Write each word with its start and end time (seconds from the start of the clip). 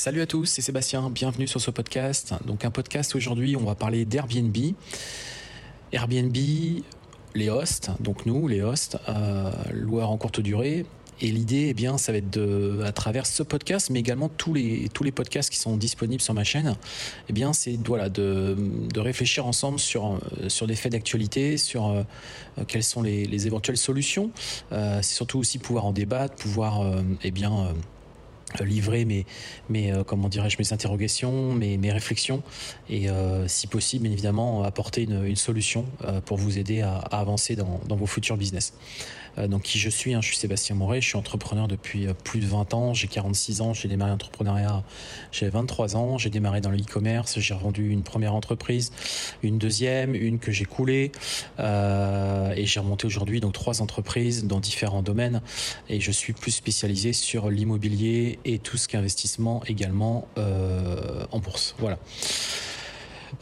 Salut 0.00 0.22
à 0.22 0.26
tous, 0.26 0.46
c'est 0.46 0.62
Sébastien, 0.62 1.10
bienvenue 1.10 1.46
sur 1.46 1.60
ce 1.60 1.70
podcast. 1.70 2.32
Donc 2.46 2.64
un 2.64 2.70
podcast 2.70 3.14
aujourd'hui, 3.14 3.54
on 3.54 3.64
va 3.64 3.74
parler 3.74 4.06
d'Airbnb. 4.06 4.56
Airbnb, 5.92 6.34
les 7.34 7.50
hosts, 7.50 7.90
donc 8.00 8.24
nous, 8.24 8.48
les 8.48 8.62
hosts, 8.62 8.96
euh, 9.10 9.50
loueurs 9.74 10.08
en 10.08 10.16
courte 10.16 10.40
durée. 10.40 10.86
Et 11.20 11.30
l'idée, 11.30 11.66
eh 11.68 11.74
bien, 11.74 11.98
ça 11.98 12.12
va 12.12 12.18
être 12.18 12.30
de, 12.30 12.80
à 12.82 12.92
travers 12.92 13.26
ce 13.26 13.42
podcast, 13.42 13.90
mais 13.90 14.00
également 14.00 14.30
tous 14.30 14.54
les, 14.54 14.88
tous 14.88 15.04
les 15.04 15.12
podcasts 15.12 15.50
qui 15.50 15.58
sont 15.58 15.76
disponibles 15.76 16.22
sur 16.22 16.32
ma 16.32 16.44
chaîne, 16.44 16.76
eh 17.28 17.34
bien, 17.34 17.52
c'est 17.52 17.78
voilà, 17.86 18.08
de, 18.08 18.56
de 18.58 19.00
réfléchir 19.00 19.44
ensemble 19.44 19.78
sur, 19.78 20.18
sur 20.48 20.66
des 20.66 20.76
faits 20.76 20.92
d'actualité, 20.92 21.58
sur 21.58 21.88
euh, 21.88 22.04
quelles 22.66 22.84
sont 22.84 23.02
les, 23.02 23.26
les 23.26 23.46
éventuelles 23.46 23.76
solutions. 23.76 24.30
Euh, 24.72 25.00
c'est 25.02 25.14
surtout 25.14 25.38
aussi 25.38 25.58
pouvoir 25.58 25.84
en 25.84 25.92
débattre, 25.92 26.36
pouvoir, 26.36 26.80
euh, 26.80 27.02
eh 27.22 27.30
bien, 27.30 27.52
euh, 27.52 27.72
livrer 28.64 29.04
mes, 29.04 29.26
mes 29.68 29.92
euh, 29.92 30.04
comment 30.04 30.28
dirais-je 30.28 30.56
mes 30.58 30.72
interrogations, 30.72 31.52
mes, 31.52 31.76
mes 31.76 31.92
réflexions 31.92 32.42
et 32.88 33.08
euh, 33.08 33.46
si 33.48 33.66
possible 33.66 34.04
bien 34.04 34.12
évidemment 34.12 34.62
apporter 34.62 35.02
une, 35.02 35.36
solution 35.36 35.86
euh, 36.04 36.20
pour 36.20 36.36
vous 36.36 36.58
aider 36.58 36.80
à, 36.82 36.96
à 36.96 37.20
avancer 37.20 37.56
dans, 37.56 37.80
dans, 37.88 37.96
vos 37.96 38.06
futurs 38.06 38.36
business. 38.36 38.74
Euh, 39.38 39.48
donc 39.48 39.62
qui 39.62 39.78
je 39.78 39.88
suis, 39.88 40.14
hein, 40.14 40.20
je 40.20 40.28
suis 40.28 40.36
Sébastien 40.36 40.76
Moret, 40.76 41.00
je 41.00 41.08
suis 41.08 41.16
entrepreneur 41.16 41.68
depuis 41.68 42.06
euh, 42.06 42.14
plus 42.14 42.40
de 42.40 42.46
20 42.46 42.74
ans, 42.74 42.94
j'ai 42.94 43.08
46 43.08 43.60
ans, 43.60 43.74
j'ai 43.74 43.88
démarré 43.88 44.10
l'entrepreneuriat, 44.10 44.82
j'avais 45.32 45.50
23 45.50 45.96
ans, 45.96 46.18
j'ai 46.18 46.30
démarré 46.30 46.60
dans 46.60 46.70
le 46.70 46.78
e-commerce, 46.78 47.38
j'ai 47.38 47.54
revendu 47.54 47.90
une 47.90 48.02
première 48.02 48.34
entreprise, 48.34 48.92
une 49.42 49.58
deuxième, 49.58 50.14
une 50.14 50.38
que 50.38 50.52
j'ai 50.52 50.64
coulée. 50.64 51.12
Euh, 51.58 52.52
et 52.56 52.66
j'ai 52.66 52.80
remonté 52.80 53.06
aujourd'hui 53.06 53.40
donc 53.40 53.52
trois 53.52 53.82
entreprises 53.82 54.44
dans 54.44 54.60
différents 54.60 55.02
domaines. 55.02 55.40
Et 55.88 56.00
je 56.00 56.10
suis 56.10 56.32
plus 56.32 56.52
spécialisé 56.52 57.12
sur 57.12 57.50
l'immobilier 57.50 58.38
et 58.44 58.58
tout 58.58 58.76
ce 58.76 58.88
qui 58.88 58.96
est 58.96 58.98
investissement 58.98 59.62
également 59.66 60.28
euh, 60.38 61.24
en 61.30 61.38
bourse. 61.38 61.74
Voilà. 61.78 61.98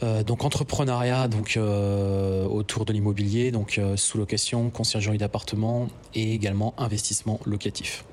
Euh, 0.03 0.23
donc 0.23 0.43
entrepreneuriat 0.43 1.27
donc 1.27 1.57
euh, 1.57 2.45
autour 2.45 2.85
de 2.85 2.93
l'immobilier, 2.93 3.51
donc 3.51 3.77
euh, 3.77 3.97
sous-location, 3.97 4.69
conciergerie 4.69 5.17
d'appartements 5.17 5.87
et 6.13 6.33
également 6.33 6.73
investissement 6.77 7.39
locatif. 7.45 8.05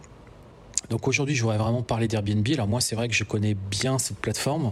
Donc 0.91 1.09
aujourd'hui, 1.09 1.35
je 1.35 1.43
voudrais 1.43 1.59
vraiment 1.59 1.83
parler 1.83 2.07
d'Airbnb. 2.07 2.47
Alors 2.53 2.69
moi, 2.69 2.81
c'est 2.81 2.95
vrai 2.95 3.09
que 3.09 3.15
je 3.15 3.25
connais 3.25 3.55
bien 3.55 3.99
cette 3.99 4.19
plateforme, 4.19 4.71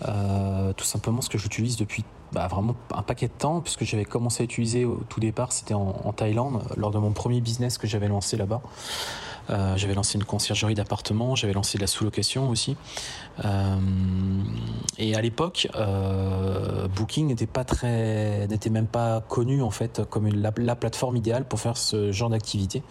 tout 0.00 0.84
simplement 0.84 1.18
parce 1.18 1.28
que 1.28 1.36
j'utilise 1.36 1.76
depuis 1.76 2.02
bah, 2.32 2.46
vraiment 2.46 2.76
un 2.94 3.02
paquet 3.02 3.26
de 3.26 3.32
temps, 3.32 3.60
puisque 3.60 3.84
j'avais 3.84 4.06
commencé 4.06 4.42
à 4.42 4.44
utiliser 4.44 4.86
au 4.86 5.02
tout 5.10 5.20
départ, 5.20 5.52
c'était 5.52 5.74
en, 5.74 6.12
Thaïlande, 6.16 6.62
lors 6.78 6.90
de 6.90 6.98
mon 6.98 7.10
premier 7.10 7.42
business 7.42 7.76
que 7.76 7.86
j'avais 7.86 8.08
lancé 8.08 8.38
là-bas. 8.38 8.62
Euh, 9.50 9.76
j'avais 9.76 9.94
lancé 9.94 10.16
une 10.16 10.24
conciergerie 10.24 10.74
d'appartements, 10.74 11.34
j'avais 11.34 11.52
lancé 11.52 11.76
de 11.78 11.82
la 11.82 11.86
sous-location 11.86 12.48
aussi. 12.48 12.76
Euh, 13.44 13.76
et 14.98 15.14
à 15.14 15.20
l'époque, 15.20 15.68
euh, 15.74 16.86
Booking 16.88 17.26
n'était 17.28 17.46
pas 17.46 17.64
très, 17.64 18.46
n'était 18.48 18.70
même 18.70 18.86
pas 18.86 19.22
connu 19.28 19.62
en 19.62 19.70
fait 19.70 20.02
comme 20.08 20.28
la, 20.28 20.52
plateforme 20.52 21.16
idéale 21.16 21.44
pour 21.44 21.60
faire 21.60 21.76
ce 21.76 22.12
genre 22.12 22.30
d'activité. 22.30 22.82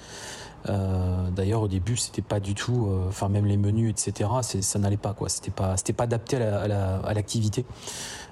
Euh, 0.68 1.30
D'ailleurs, 1.30 1.62
au 1.62 1.68
début, 1.68 1.96
c'était 1.96 2.22
pas 2.22 2.40
du 2.40 2.54
tout, 2.54 2.90
enfin 3.08 3.28
euh, 3.28 3.30
même 3.30 3.46
les 3.46 3.58
menus, 3.58 3.92
etc. 3.92 4.30
Ça 4.42 4.80
n'allait 4.80 4.98
pas 4.98 5.14
quoi. 5.14 5.30
C'était 5.30 5.52
pas, 5.52 5.76
pas 5.96 6.04
adapté 6.04 6.38
à 6.38 7.14
l'activité. 7.14 7.66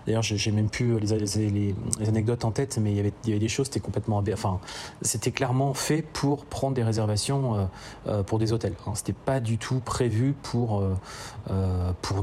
D'ailleurs, 0.06 0.22
j'ai 0.22 0.52
même 0.52 0.69
plus 0.69 1.00
les, 1.00 1.75
anecdotes 2.08 2.45
en 2.45 2.52
tête, 2.52 2.78
mais 2.81 2.92
il 2.92 2.95
y 2.95 3.00
avait, 3.00 3.39
des 3.39 3.47
choses, 3.50 3.66
c'était 3.66 3.81
complètement, 3.81 4.23
enfin, 4.31 4.61
c'était 5.02 5.31
clairement 5.31 5.73
fait 5.73 6.02
pour 6.02 6.45
prendre 6.45 6.75
des 6.75 6.84
réservations 6.84 7.67
euh, 8.08 8.23
pour 8.23 8.39
des 8.39 8.53
hôtels. 8.53 8.75
Hein. 8.86 8.94
C'était 8.95 9.12
pas 9.12 9.41
du 9.41 9.58
tout 9.58 9.81
prévu 9.81 10.34
pour 10.44 10.81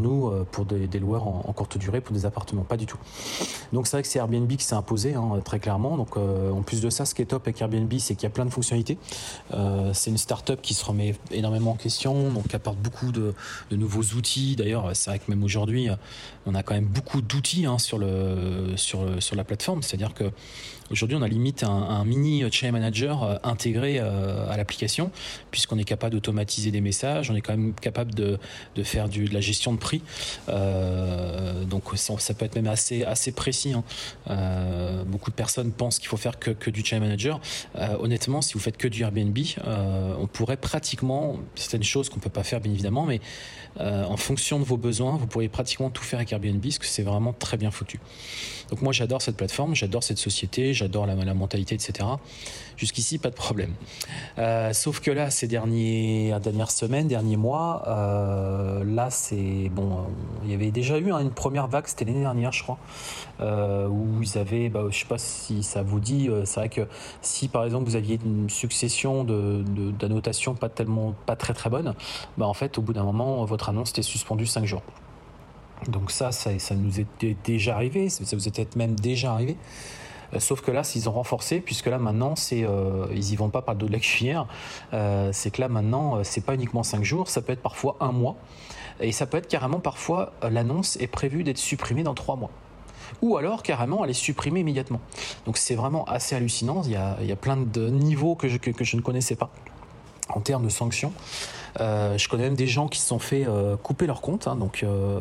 nous, 0.01 0.33
pour 0.51 0.65
des, 0.65 0.99
loueurs 0.99 1.29
en, 1.29 1.45
en, 1.47 1.53
courte 1.53 1.77
durée, 1.77 2.01
pour 2.01 2.15
des 2.15 2.25
appartements, 2.25 2.63
pas 2.63 2.79
du 2.79 2.87
tout. 2.87 2.99
Donc 3.75 3.87
c'est 3.87 3.97
vrai 3.97 4.03
que 4.03 4.09
c'est 4.09 4.19
Airbnb 4.19 4.51
qui 4.51 4.65
s'est 4.65 4.75
imposé 4.75 5.15
hein, 5.15 5.41
très 5.45 5.59
clairement. 5.59 5.99
Donc 5.99 6.17
en 6.17 6.63
plus 6.63 6.81
de 6.81 6.89
ça, 6.89 7.05
ce 7.05 7.15
qui 7.15 7.21
est 7.21 7.27
top 7.27 7.43
avec 7.47 7.61
Airbnb, 7.61 7.93
c'est 7.99 8.15
qu'il 8.15 8.25
y 8.25 8.27
a 8.27 8.31
plein 8.31 8.47
de 8.47 8.51
fonctionnalités. 8.51 8.97
C'est 9.95 10.11
une 10.11 10.19
start-up 10.19 10.61
qui 10.63 10.75
se 10.75 10.85
remet 10.85 11.15
énormément 11.31 11.73
en 11.73 11.77
question, 11.77 12.31
donc 12.31 12.55
apporte 12.55 12.79
beaucoup 12.79 13.13
de, 13.13 13.35
nouveaux 13.71 14.15
outils. 14.17 14.57
D'ailleurs, 14.57 14.91
c'est 14.95 15.11
vrai 15.11 15.19
que 15.19 15.31
même 15.31 15.43
aujourd'hui, 15.43 15.89
on 16.47 16.55
a 16.55 16.63
quand 16.63 16.75
même 16.75 16.87
beaucoup 16.87 17.21
d'outils. 17.21 17.65
Hein, 17.67 17.79
sur, 17.79 17.99
la 17.99 19.45
plateforme. 19.45 19.83
C'est-à-dire 19.83 20.15
que 20.15 20.25
Aujourd'hui, 20.91 21.17
on 21.17 21.23
a 21.23 21.29
limite 21.29 21.65
un, 21.65 22.05
mini 22.05 22.45
chain 22.53 22.71
manager 22.71 23.23
euh, 23.23 23.37
intégré 23.43 23.99
euh, 23.99 24.47
à 24.51 24.59
l'application, 24.59 25.11
puisqu'on 25.51 25.79
est 25.79 25.85
capable 25.85 26.13
d'automatiser 26.13 26.71
des 26.71 26.83
messages, 26.83 27.31
on 27.31 27.35
est 27.35 27.41
quand 27.41 27.57
même 27.57 27.73
capable 27.73 28.15
de, 28.15 28.39
faire 28.83 29.09
de 29.09 29.33
la 29.33 29.41
gestion 29.41 29.73
de 29.73 29.79
prix. 29.79 30.03
Euh, 30.51 31.65
donc 31.65 31.85
ça, 31.97 32.35
peut 32.35 32.45
être 32.45 32.55
même 32.55 32.67
assez, 32.67 33.33
précis. 33.33 33.73
Hein. 33.73 33.83
Euh, 34.29 35.05
beaucoup 35.05 35.31
de 35.31 35.37
personnes 35.37 35.73
pensent 35.73 35.99
qu'il 35.99 36.09
faut 36.09 36.19
faire 36.19 36.39
que, 36.39 36.71
du 36.71 36.85
chain 36.85 37.01
manager. 37.01 37.41
Euh, 37.77 37.97
honnêtement, 37.99 38.43
si 38.43 38.55
vous 38.55 38.61
faites 38.61 38.77
que 38.77 38.89
du 38.89 39.03
Airbnb, 39.03 39.39
on 40.19 40.27
pourrait 40.27 40.57
pratiquement, 40.57 41.39
certaines 41.55 41.83
choses 41.83 42.09
qu'on 42.09 42.21
peut 42.21 42.31
pas 42.31 42.43
faire 42.43 42.61
bien 42.61 42.73
évidemment, 42.73 43.05
mais 43.05 43.21
en 43.79 44.17
fonction 44.17 44.59
de 44.59 44.65
vos 44.65 44.77
besoins, 44.77 45.17
vous 45.17 45.27
pourriez 45.27 45.49
pratiquement 45.49 45.91
tout 45.91 46.03
faire 46.03 46.19
avec 46.19 46.33
Airbnb, 46.33 46.63
parce 46.63 46.79
que 46.79 46.87
c'est 46.87 47.03
vraiment 47.03 47.33
très 47.33 47.57
bien 47.57 47.71
foutu. 47.71 48.01
Donc 48.71 48.83
moi 48.83 48.93
j'adore 48.93 49.23
cette 49.23 49.37
plateforme, 49.37 49.75
j'adore 49.75 50.03
cette 50.03 50.19
société, 50.19 50.75
j'adore 50.75 51.07
la, 51.07 51.35
mentalité, 51.35 51.75
etc. 51.75 52.09
Jusqu'ici, 52.77 53.19
pas 53.19 53.31
de 53.31 53.35
problème. 53.35 53.75
Euh, 54.39 54.73
sauf 54.73 55.01
que 55.01 55.11
là, 55.11 55.31
ces 55.31 55.47
derniers, 55.47 56.35
dernières 56.43 56.71
semaines, 56.71 57.07
derniers 57.07 57.37
mois, 57.37 57.83
euh, 57.87 58.85
là, 58.85 59.11
c'est 59.11 59.71
bon. 59.71 60.07
Il 60.45 60.51
y 60.51 60.55
avait 60.55 60.71
déjà 60.71 60.99
eu 60.99 61.13
hein, 61.13 61.21
une 61.21 61.31
première 61.31 61.69
vague, 61.69 61.87
c'était 61.87 62.05
l'année 62.05 62.21
dernière, 62.21 62.53
je 62.53 62.63
crois, 62.63 62.79
euh, 63.41 63.87
où 63.87 64.23
ils 64.23 64.39
avaient, 64.39 64.69
bah, 64.69 64.85
je 64.91 64.99
sais 64.99 65.07
pas 65.07 65.19
si 65.19 65.63
ça 65.63 65.83
vous 65.83 66.01
dit, 66.01 66.29
euh, 66.29 66.45
c'est 66.45 66.61
vrai 66.61 66.69
que 66.69 66.83
si 67.23 67.49
par 67.49 67.65
exemple 67.65 67.85
vous 67.85 67.97
aviez 67.97 68.19
une 68.25 68.51
succession 68.51 69.25
de 69.25 69.63
d'annotations 69.99 70.55
pas 70.55 70.69
tellement, 70.69 71.15
pas 71.27 71.37
très 71.37 71.53
très 71.53 71.71
bonnes, 71.71 71.95
bah 72.39 72.47
en 72.47 72.55
fait, 72.55 72.79
au 72.79 72.83
bout 72.83 72.93
d'un 72.93 73.05
moment, 73.05 73.45
votre 73.45 73.64
annonce 73.69 73.91
était 73.91 74.03
suspendue 74.03 74.47
5 74.47 74.65
jours. 74.65 74.83
Donc 75.89 76.11
ça, 76.11 76.33
ça, 76.33 76.75
nous 76.75 77.01
était 77.01 77.37
déjà 77.45 77.75
arrivé, 77.75 78.09
ça 78.09 78.37
vous 78.37 78.49
était 78.49 78.67
même 78.77 78.95
déjà 78.95 79.33
arrivé. 79.33 79.57
Euh, 80.33 80.41
sauf 80.41 80.61
que 80.61 80.71
là, 80.71 80.83
ils 80.95 81.09
ont 81.09 81.13
renforcé, 81.13 81.61
puisque 81.61 81.87
là 81.87 81.99
maintenant, 81.99 82.35
euh, 82.53 83.07
ils 83.13 83.33
y 83.33 83.37
vont 83.37 83.51
pas 83.51 83.63
par 83.63 83.75
le 83.75 83.81
dos 83.81 83.87
de 83.87 83.93
la 83.93 83.99
cuillère. 83.99 84.47
Euh, 84.93 85.31
c'est 85.33 85.51
que 85.51 85.61
là 85.61 85.69
maintenant, 85.69 86.25
c'est 86.25 86.45
pas 86.45 86.55
uniquement 86.55 86.83
5 86.83 87.05
jours, 87.05 87.29
ça 87.29 87.43
peut 87.43 87.53
être 87.53 87.63
parfois 87.63 87.97
un 88.01 88.13
mois, 88.13 88.37
et 89.01 89.13
ça 89.13 89.27
peut 89.27 89.37
être 89.37 89.49
carrément 89.49 89.81
parfois 89.81 90.33
l'annonce 90.43 90.97
est 90.97 91.07
prévue 91.07 91.45
d'être 91.45 91.59
supprimée 91.59 92.03
dans 92.03 92.15
3 92.15 92.37
mois 92.37 92.51
ou 93.23 93.37
alors 93.37 93.63
carrément 93.63 94.05
elle 94.05 94.11
est 94.11 94.15
supprimée 94.15 94.61
immédiatement. 94.61 95.01
Donc 95.47 95.57
c'est 95.57 95.75
vraiment 95.75 96.05
assez 96.05 96.35
hallucinant. 96.35 96.83
Il 96.85 96.91
y 96.91 96.97
a, 96.97 97.37
plein 97.37 97.57
de 97.57 97.89
niveaux 97.89 98.35
que 98.35 98.49
je 98.49 98.97
ne 98.97 99.01
connaissais 99.03 99.37
pas 99.37 99.51
en 100.29 100.41
termes 100.41 100.65
de 100.65 100.69
sanctions. 100.69 101.13
Euh, 101.81 102.17
je 102.19 102.29
connais 102.29 102.45
même 102.45 102.55
des 102.55 102.67
gens 102.67 102.89
qui 102.89 103.01
se 103.01 103.09
sont 103.09 103.19
fait 103.19 103.47
euh, 103.47 103.77
couper 103.77 104.07
leur 104.07 104.21
compte, 104.21 104.47
hein, 104.47 104.57
donc 104.57 104.83
euh, 104.83 105.19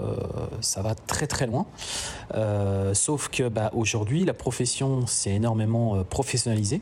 ça 0.62 0.82
va 0.82 0.96
très 0.96 1.28
très 1.28 1.48
loin. 1.48 1.66
Sauf 2.94 3.30
que 3.30 3.50
bah, 3.50 3.72
aujourd'hui, 3.74 4.26
la 4.26 4.34
profession 4.34 5.08
s'est 5.08 5.32
énormément 5.32 6.04
professionnalisée. 6.04 6.82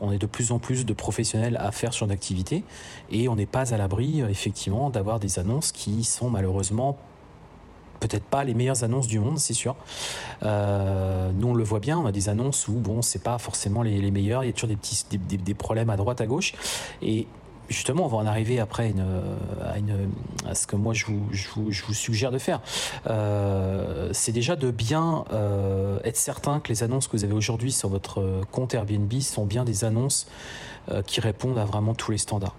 On 0.00 0.12
est 0.12 0.18
de 0.18 0.26
plus 0.26 0.52
en 0.52 0.58
plus 0.58 0.86
de 0.86 0.92
professionnels 0.92 1.58
à 1.60 1.72
faire 1.72 1.92
sur 1.92 2.06
d'activité 2.06 2.62
et 3.10 3.28
on 3.28 3.36
n'est 3.36 3.46
pas 3.46 3.74
à 3.74 3.76
l'abri 3.76 4.20
effectivement 4.20 4.90
d'avoir 4.90 5.18
des 5.18 5.38
annonces 5.38 5.72
qui 5.72 6.04
sont 6.04 6.30
malheureusement 6.30 6.96
peut-être 7.98 8.24
pas 8.24 8.44
les 8.44 8.54
meilleures 8.54 8.84
annonces 8.84 9.08
du 9.08 9.18
monde, 9.18 9.38
c'est 9.38 9.54
sûr. 9.54 9.74
Nous, 10.42 11.48
on 11.48 11.54
le 11.54 11.64
voit 11.64 11.80
bien, 11.80 11.98
on 11.98 12.06
a 12.06 12.12
des 12.12 12.28
annonces 12.28 12.68
où, 12.68 12.74
bon, 12.74 13.02
c'est 13.02 13.22
pas 13.22 13.38
forcément 13.38 13.82
les, 13.82 14.10
meilleures, 14.10 14.44
il 14.44 14.48
y 14.48 14.50
a 14.50 14.52
toujours 14.52 14.68
des 14.68 14.76
petits 14.76 15.04
des, 15.18 15.54
problèmes 15.54 15.90
à 15.90 15.96
droite, 15.96 16.20
à 16.20 16.26
gauche. 16.26 16.54
Et 17.02 17.26
justement, 17.68 18.04
on 18.04 18.08
va 18.08 18.18
en 18.18 18.26
arriver 18.26 18.60
après 18.60 18.90
une, 18.90 19.04
à, 20.46 20.54
ce 20.54 20.66
que 20.66 20.76
moi 20.76 20.94
je 20.94 21.06
vous, 21.06 21.72
suggère 21.92 22.30
de 22.30 22.38
faire. 22.38 22.60
Euh, 23.06 24.10
c'est 24.12 24.32
déjà 24.32 24.56
de 24.56 24.70
bien 24.70 25.24
euh, 25.32 25.98
être 26.04 26.16
certain 26.16 26.60
que 26.60 26.68
les 26.68 26.82
annonces 26.82 27.06
que 27.06 27.16
vous 27.16 27.24
avez 27.24 27.34
aujourd'hui 27.34 27.72
sur 27.72 27.88
votre 27.88 28.42
compte 28.50 28.74
Airbnb 28.74 29.12
sont 29.20 29.46
bien 29.46 29.64
des 29.64 29.84
annonces 29.84 30.26
euh, 30.90 31.02
qui 31.02 31.20
répondent 31.20 31.58
à 31.58 31.64
vraiment 31.64 31.94
tous 31.94 32.10
les 32.10 32.18
standards. 32.18 32.54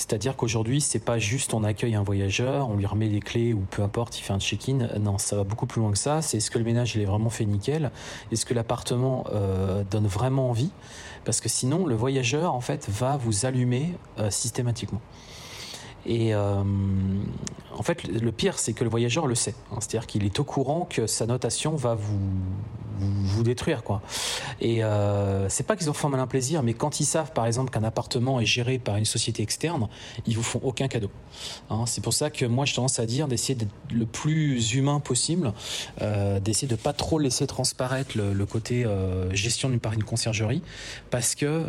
C'est-à-dire 0.00 0.34
qu'aujourd'hui, 0.34 0.80
c'est 0.80 0.98
pas 0.98 1.18
juste 1.18 1.52
on 1.52 1.62
accueille 1.62 1.94
un 1.94 2.02
voyageur, 2.02 2.70
on 2.70 2.76
lui 2.76 2.86
remet 2.86 3.06
les 3.06 3.20
clés 3.20 3.52
ou 3.52 3.60
peu 3.70 3.82
importe, 3.82 4.18
il 4.18 4.22
fait 4.22 4.32
un 4.32 4.38
check-in. 4.38 4.88
Non, 4.98 5.18
ça 5.18 5.36
va 5.36 5.44
beaucoup 5.44 5.66
plus 5.66 5.82
loin 5.82 5.92
que 5.92 5.98
ça. 5.98 6.22
C'est 6.22 6.38
est-ce 6.38 6.50
que 6.50 6.58
le 6.58 6.64
ménage 6.64 6.96
il 6.96 7.02
est 7.02 7.04
vraiment 7.04 7.28
fait 7.28 7.44
nickel? 7.44 7.90
Est-ce 8.32 8.46
que 8.46 8.54
l'appartement 8.54 9.26
euh, 9.30 9.84
donne 9.90 10.06
vraiment 10.06 10.48
envie? 10.48 10.70
Parce 11.26 11.42
que 11.42 11.50
sinon, 11.50 11.84
le 11.84 11.94
voyageur 11.94 12.54
en 12.54 12.62
fait 12.62 12.88
va 12.88 13.18
vous 13.18 13.44
allumer 13.44 13.92
euh, 14.18 14.30
systématiquement. 14.30 15.02
Et 16.06 16.34
euh, 16.34 16.62
en 17.76 17.82
fait, 17.82 18.04
le 18.06 18.32
pire, 18.32 18.58
c'est 18.58 18.72
que 18.72 18.84
le 18.84 18.90
voyageur 18.90 19.26
le 19.26 19.34
sait. 19.34 19.54
Hein, 19.70 19.76
C'est-à-dire 19.80 20.06
qu'il 20.06 20.24
est 20.24 20.40
au 20.40 20.44
courant 20.44 20.86
que 20.88 21.06
sa 21.06 21.26
notation 21.26 21.76
va 21.76 21.94
vous, 21.94 22.18
vous, 23.00 23.42
détruire 23.42 23.82
quoi. 23.82 24.02
Et 24.60 24.84
euh, 24.84 25.48
c'est 25.48 25.66
pas 25.66 25.76
qu'ils 25.76 25.88
en 25.88 25.92
font 25.92 26.08
malin 26.08 26.26
plaisir, 26.26 26.62
mais 26.62 26.74
quand 26.74 27.00
ils 27.00 27.04
savent 27.04 27.32
par 27.32 27.46
exemple 27.46 27.70
qu'un 27.70 27.84
appartement 27.84 28.40
est 28.40 28.46
géré 28.46 28.78
par 28.78 28.96
une 28.96 29.04
société 29.04 29.42
externe, 29.42 29.88
ils 30.26 30.36
vous 30.36 30.42
font 30.42 30.60
aucun 30.62 30.88
cadeau. 30.88 31.10
Hein. 31.70 31.84
c'est 31.86 32.02
pour 32.02 32.12
ça 32.12 32.30
que 32.30 32.44
moi 32.44 32.64
je 32.64 32.74
tendance 32.74 32.98
à 32.98 33.06
dire 33.06 33.28
d'essayer 33.28 33.54
d'être 33.54 33.74
le 33.92 34.06
plus 34.06 34.74
humain 34.74 35.00
possible, 35.00 35.52
euh, 36.02 36.40
d'essayer 36.40 36.68
de 36.68 36.76
pas 36.76 36.92
trop 36.92 37.18
laisser 37.18 37.46
transparaître 37.46 38.16
le, 38.16 38.46
côté 38.46 38.84
euh, 38.84 39.32
gestion 39.34 39.68
d'une 39.68 39.80
par 39.80 39.92
une 39.92 40.04
conciergerie, 40.04 40.62
parce 41.10 41.34
que 41.34 41.64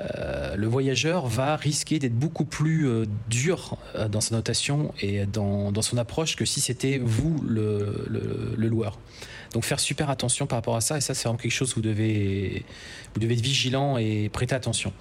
euh, 0.00 0.56
le 0.56 0.66
voyageur 0.66 1.26
va 1.26 1.56
risquer 1.56 1.98
d'être 1.98 2.18
beaucoup 2.18 2.44
plus 2.44 2.88
euh, 2.88 3.06
dur 3.30 3.76
euh, 3.94 4.08
dans 4.08 4.20
sa 4.20 4.34
notation 4.34 4.92
et 5.00 5.24
dans, 5.26 5.72
son 5.82 5.98
approche 5.98 6.34
que 6.34 6.44
si 6.44 6.60
c'était 6.60 6.98
vous 6.98 7.40
le, 7.46 8.06
loueur. 8.56 8.98
Donc 9.52 9.64
faire 9.64 9.78
super 9.78 10.10
attention 10.10 10.46
par 10.46 10.58
rapport 10.58 10.74
à 10.74 10.80
ça, 10.80 10.96
et 10.96 11.00
ça 11.00 11.14
c'est 11.14 11.24
vraiment 11.24 11.38
quelque 11.38 11.52
chose 11.52 11.72
où 11.72 11.76
vous 11.76 11.82
devez, 11.82 12.64
vous 13.14 13.20
devez 13.20 13.34
être 13.34 13.40
vigilant 13.40 13.98
et 13.98 14.28
prêter 14.30 14.54
attention. 14.54 14.92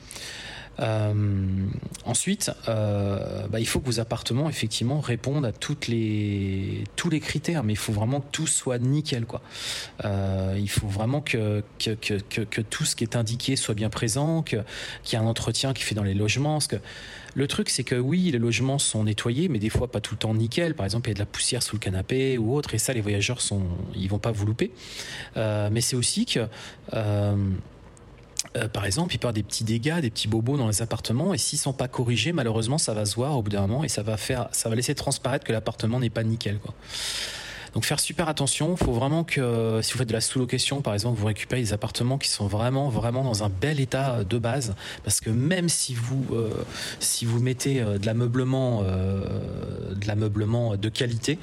Euh, 0.79 1.13
ensuite, 2.05 2.51
euh, 2.67 3.47
bah, 3.47 3.59
il 3.59 3.67
faut 3.67 3.79
que 3.79 3.85
vos 3.85 3.99
appartements 3.99 4.49
effectivement 4.49 4.99
répondent 4.99 5.45
à 5.45 5.51
toutes 5.51 5.87
les, 5.87 6.83
tous 6.95 7.09
les 7.09 7.19
critères, 7.19 7.63
mais 7.63 7.73
il 7.73 7.77
faut 7.77 7.93
vraiment 7.93 8.21
que 8.21 8.31
tout 8.31 8.47
soit 8.47 8.79
nickel. 8.79 9.25
Quoi. 9.25 9.41
Euh, 10.05 10.57
il 10.59 10.69
faut 10.69 10.87
vraiment 10.87 11.21
que 11.21 11.63
que, 11.79 11.93
que, 11.93 12.61
tout 12.61 12.85
ce 12.85 12.95
qui 12.95 13.03
est 13.03 13.15
indiqué 13.15 13.55
soit 13.55 13.75
bien 13.75 13.89
présent, 13.89 14.41
qu'il 14.41 14.63
y 15.11 15.15
ait 15.15 15.17
un 15.17 15.25
entretien 15.25 15.73
qui 15.73 15.83
fait 15.83 15.95
dans 15.95 16.03
les 16.03 16.13
logements. 16.13 16.53
Parce 16.53 16.67
que 16.67 16.77
le 17.35 17.47
truc, 17.47 17.69
c'est 17.69 17.83
que 17.83 17.95
oui, 17.95 18.29
les 18.31 18.39
logements 18.39 18.79
sont 18.79 19.03
nettoyés, 19.03 19.49
mais 19.49 19.59
des 19.59 19.69
fois 19.69 19.91
pas 19.91 20.01
tout 20.01 20.15
le 20.15 20.19
temps 20.19 20.33
nickel. 20.33 20.75
Par 20.75 20.85
exemple, 20.85 21.09
il 21.09 21.11
y 21.11 21.13
a 21.13 21.15
de 21.15 21.19
la 21.19 21.25
poussière 21.25 21.63
sous 21.63 21.75
le 21.75 21.79
canapé 21.79 22.37
ou 22.37 22.55
autre, 22.55 22.73
et 22.73 22.77
ça, 22.77 22.93
les 22.93 23.01
voyageurs 23.01 23.41
sont, 23.41 23.63
ils 23.95 24.09
vont 24.09 24.19
pas 24.19 24.31
vous 24.31 24.45
louper. 24.45 24.71
mais 25.35 25.81
c'est 25.81 25.95
aussi 25.95 26.25
que 26.25 26.47
par 28.71 28.85
exemple, 28.85 29.15
il 29.15 29.17
peut 29.17 29.31
des 29.31 29.43
petits 29.43 29.63
dégâts, 29.63 29.99
des 29.99 30.09
petits 30.09 30.27
bobos 30.27 30.57
dans 30.57 30.67
les 30.67 30.81
appartements, 30.81 31.33
et 31.33 31.37
s'ils 31.37 31.59
sont 31.59 31.73
pas 31.73 31.87
corrigés, 31.87 32.33
malheureusement, 32.33 32.77
ça 32.77 32.93
va 32.93 33.05
se 33.05 33.15
voir 33.15 33.37
au 33.37 33.41
bout 33.41 33.49
d'un 33.49 33.61
moment 33.61 33.83
et 33.83 33.89
ça 33.89 34.03
va 34.03 34.17
faire, 34.17 34.47
ça 34.51 34.69
va 34.69 34.75
laisser 34.75 34.95
transparaître 34.95 35.45
que 35.45 35.51
l'appartement 35.51 35.99
n'est 35.99 36.09
pas 36.09 36.23
nickel, 36.23 36.59
quoi. 36.59 36.73
Donc 37.73 37.85
faire 37.85 37.99
super 37.99 38.29
attention. 38.29 38.75
Il 38.79 38.83
faut 38.85 38.93
vraiment 38.93 39.23
que 39.23 39.79
si 39.81 39.93
vous 39.93 39.99
faites 39.99 40.07
de 40.07 40.13
la 40.13 40.21
sous-location, 40.21 40.81
par 40.81 40.93
exemple, 40.93 41.19
vous 41.19 41.25
récupérez 41.25 41.61
des 41.61 41.73
appartements 41.73 42.17
qui 42.17 42.29
sont 42.29 42.47
vraiment, 42.47 42.89
vraiment 42.89 43.23
dans 43.23 43.43
un 43.43 43.49
bel 43.49 43.79
état 43.79 44.23
de 44.23 44.37
base. 44.37 44.75
Parce 45.03 45.19
que 45.19 45.29
même 45.29 45.69
si 45.69 45.95
vous, 45.95 46.25
euh, 46.31 46.49
si 46.99 47.25
vous 47.25 47.39
mettez 47.39 47.81
euh, 47.81 47.97
de 47.97 48.05
l'ameublement, 48.05 48.83
euh, 48.83 49.25
de 49.95 50.07
l'ameublement 50.07 50.75
de 50.75 50.89
qualité, 50.89 51.39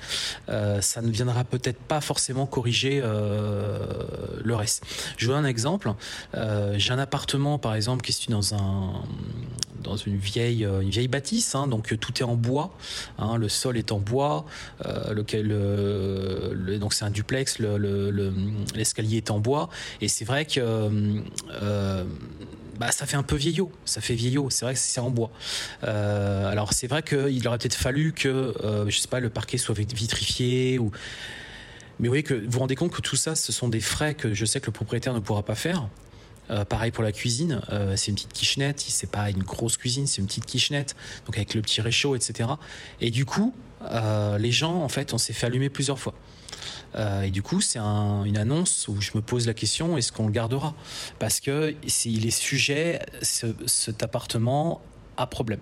ça 0.80 1.02
ne 1.02 1.10
viendra 1.10 1.44
peut-être 1.44 1.78
pas 1.78 2.00
forcément 2.00 2.46
corriger 2.46 3.00
le 3.00 4.54
reste. 4.54 4.84
Je 5.16 5.26
vous 5.26 5.32
donne 5.32 5.44
un 5.44 5.48
exemple. 5.48 5.92
J'ai 6.34 6.92
un 6.92 6.98
appartement, 6.98 7.58
par 7.58 7.74
exemple, 7.74 8.02
qui 8.02 8.12
est 8.12 8.14
situé 8.14 8.32
dans 8.32 8.54
un 8.54 9.02
dans 9.82 9.96
une 9.96 10.18
vieille, 10.18 10.64
une 10.64 10.90
vieille 10.90 11.08
bâtisse, 11.08 11.54
hein, 11.54 11.66
donc 11.66 11.98
tout 11.98 12.12
est 12.20 12.24
en 12.24 12.36
bois, 12.36 12.70
hein, 13.18 13.38
le 13.38 13.48
sol 13.48 13.78
est 13.78 13.92
en 13.92 13.98
bois, 13.98 14.44
lequel 15.10 15.48
donc 16.78 16.94
c'est 16.94 17.04
un 17.04 17.10
duplex, 17.10 17.58
l'escalier 18.74 19.18
est 19.18 19.30
en 19.30 19.38
bois, 19.38 19.70
et 20.00 20.08
c'est 20.08 20.24
vrai 20.24 20.44
que 20.44 20.60
euh, 20.60 22.04
bah, 22.80 22.90
ça 22.92 23.04
fait 23.04 23.18
un 23.18 23.22
peu 23.22 23.36
vieillot, 23.36 23.70
ça 23.84 24.00
fait 24.00 24.14
vieillot, 24.14 24.48
c'est 24.48 24.64
vrai 24.64 24.72
que 24.72 24.80
c'est 24.80 25.00
en 25.00 25.10
bois. 25.10 25.30
Euh, 25.84 26.50
alors 26.50 26.72
c'est 26.72 26.86
vrai 26.86 27.02
qu'il 27.02 27.46
aurait 27.46 27.58
peut-être 27.58 27.74
fallu 27.74 28.14
que, 28.14 28.54
euh, 28.64 28.88
je 28.88 29.16
le 29.18 29.28
parquet 29.28 29.58
soit 29.58 29.74
vitrifié 29.78 30.78
ou. 30.78 30.90
Mais 31.98 32.08
vous 32.08 32.12
voyez 32.12 32.22
que 32.22 32.32
vous 32.32 32.50
vous 32.50 32.58
rendez 32.58 32.76
compte 32.76 32.92
que 32.92 33.02
tout 33.02 33.16
ça, 33.16 33.34
ce 33.34 33.52
sont 33.52 33.68
des 33.68 33.80
frais 33.80 34.14
que 34.14 34.32
je 34.32 34.46
sais 34.46 34.60
que 34.60 34.66
le 34.66 34.72
propriétaire 34.72 35.12
ne 35.12 35.20
pourra 35.20 35.42
pas 35.42 35.54
faire. 35.54 35.88
Pareil 36.68 36.90
pour 36.90 37.04
la 37.04 37.12
cuisine, 37.12 37.60
c'est 37.96 38.08
une 38.08 38.14
petite 38.14 38.32
kitchenette, 38.32 38.80
c'est 38.80 39.10
pas 39.10 39.30
une 39.30 39.42
grosse 39.42 39.76
cuisine, 39.76 40.06
c'est 40.06 40.20
une 40.20 40.26
petite 40.26 40.46
kitchenette, 40.46 40.96
donc 41.26 41.36
avec 41.36 41.54
le 41.54 41.62
petit 41.62 41.80
réchaud, 41.80 42.16
etc. 42.16 42.48
Et 43.00 43.10
du 43.10 43.24
coup, 43.24 43.54
euh, 43.82 44.38
les 44.38 44.52
gens, 44.52 44.82
en 44.82 44.88
fait, 44.88 45.14
on 45.14 45.18
s'est 45.18 45.32
fait 45.32 45.46
allumer 45.46 45.70
plusieurs 45.70 45.98
fois. 45.98 46.14
Euh, 46.96 47.22
et 47.22 47.30
du 47.30 47.42
coup, 47.42 47.60
c'est 47.60 47.78
une 47.78 48.36
annonce 48.36 48.88
où 48.88 49.00
je 49.00 49.12
me 49.14 49.22
pose 49.22 49.46
la 49.46 49.54
question 49.54 49.96
est-ce 49.96 50.12
qu'on 50.12 50.26
le 50.26 50.32
gardera? 50.32 50.74
Parce 51.18 51.40
que 51.40 51.74
s'il 51.86 52.26
est 52.26 52.30
sujet, 52.30 53.00
cet 53.22 54.02
appartement 54.02 54.82
a 55.16 55.26
problème 55.26 55.60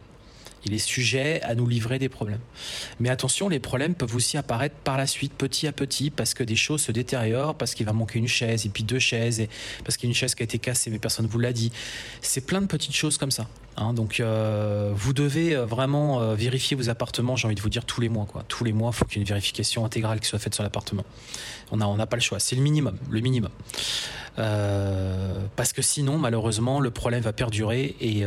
il 0.65 0.75
est 0.75 0.79
sujet 0.79 1.41
à 1.43 1.55
nous 1.55 1.67
livrer 1.67 1.99
des 1.99 2.09
problèmes. 2.09 2.41
Mais 3.01 3.09
attention, 3.09 3.49
les 3.49 3.59
problèmes 3.61 3.95
peuvent 3.95 4.15
aussi 4.15 4.37
apparaître 4.37 4.75
par 4.77 4.97
la 4.97 5.07
suite, 5.07 5.33
petit 5.33 5.67
à 5.67 5.73
petit, 5.73 6.11
parce 6.11 6.35
que 6.35 6.43
des 6.43 6.57
choses 6.57 6.83
se 6.83 6.93
détériorent, 6.93 7.55
parce 7.55 7.75
qu'il 7.75 7.87
va 7.87 7.93
manquer 7.93 8.19
une 8.19 8.29
chaise, 8.29 8.67
et 8.67 8.69
puis 8.69 8.85
deux 8.85 8.99
chaises, 8.99 9.41
et 9.41 9.49
parce 9.85 9.97
qu'il 9.97 10.09
y 10.09 10.11
a 10.11 10.13
une 10.13 10.17
chaise 10.17 10.35
qui 10.35 10.43
a 10.43 10.45
été 10.45 10.59
cassée, 10.59 10.91
mais 10.91 10.99
personne 10.99 11.27
ne 11.27 11.31
vous 11.31 11.39
l'a 11.39 11.53
dit. 11.53 11.73
C'est 12.23 12.45
plein 12.45 12.61
de 12.61 12.67
petites 12.67 12.95
choses 12.95 13.19
comme 13.19 13.31
ça. 13.31 13.49
Hein. 13.77 13.93
donc, 13.93 14.19
euh, 14.19 14.91
vous 14.93 15.13
devez 15.13 15.55
euh, 15.55 15.65
vraiment 15.65 16.21
euh, 16.21 16.35
vérifier 16.35 16.77
vos 16.77 16.89
appartements, 16.89 17.37
j'ai 17.37 17.47
envie 17.47 17.55
de 17.55 17.61
vous 17.61 17.69
dire, 17.69 17.85
tous 17.85 18.01
les 18.01 18.09
mois. 18.09 18.27
Tous 18.49 18.65
les 18.65 18.73
mois, 18.73 18.91
il 18.93 18.97
faut 18.97 19.05
qu'il 19.05 19.19
y 19.19 19.21
ait 19.21 19.23
une 19.23 19.29
vérification 19.29 19.85
intégrale 19.85 20.19
qui 20.21 20.27
soit 20.27 20.41
faite 20.41 20.55
sur 20.55 20.65
l'appartement. 20.65 21.05
On 21.71 21.77
n'a 21.77 22.07
pas 22.07 22.17
le 22.17 22.23
choix. 22.23 22.41
C'est 22.41 22.57
le 22.57 22.63
minimum. 22.63 22.99
Le 23.11 23.21
minimum. 23.21 23.51
parce 24.37 25.73
que 25.73 25.83
sinon, 25.83 26.19
malheureusement, 26.19 26.81
le 26.81 26.91
problème 26.91 27.23
va 27.23 27.33
perdurer 27.33 27.95
et 28.01 28.25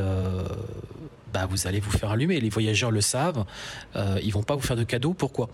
bah, 1.34 1.48
vous 1.50 1.68
allez 1.68 1.80
vous 1.80 1.92
faire 1.92 2.12
allumer. 2.12 2.40
Les 2.40 2.50
voyageurs 2.50 2.92
le 2.92 3.02
savent, 3.02 3.46
euh, 3.96 4.20
ils 4.24 4.32
vont 4.32 4.44
pas 4.44 4.56
vous 4.56 4.62
faire 4.62 4.78
de 4.78 4.84
cadeaux. 4.84 5.14
Pourquoi? 5.14 5.50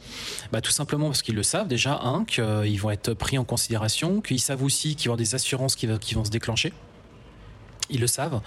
Bah, 0.52 0.62
Tout 0.62 0.72
simplement 0.72 1.08
parce 1.08 1.22
qu'ils 1.22 1.36
le 1.36 1.44
savent 1.44 1.68
déjà, 1.68 2.00
un, 2.04 2.26
qu'ils 2.26 2.80
vont 2.80 2.92
être 2.92 3.14
pris 3.14 3.38
en 3.38 3.44
considération, 3.44 4.22
qu'ils 4.22 4.40
savent 4.40 4.64
aussi 4.64 4.96
qu'il 4.96 5.08
y 5.08 5.10
aura 5.10 5.18
des 5.18 5.36
assurances 5.36 5.76
qui 5.76 5.88
vont 5.88 6.26
se 6.26 6.32
déclencher 6.32 6.74
ils 7.90 8.00
le 8.00 8.08
savent, 8.08 8.42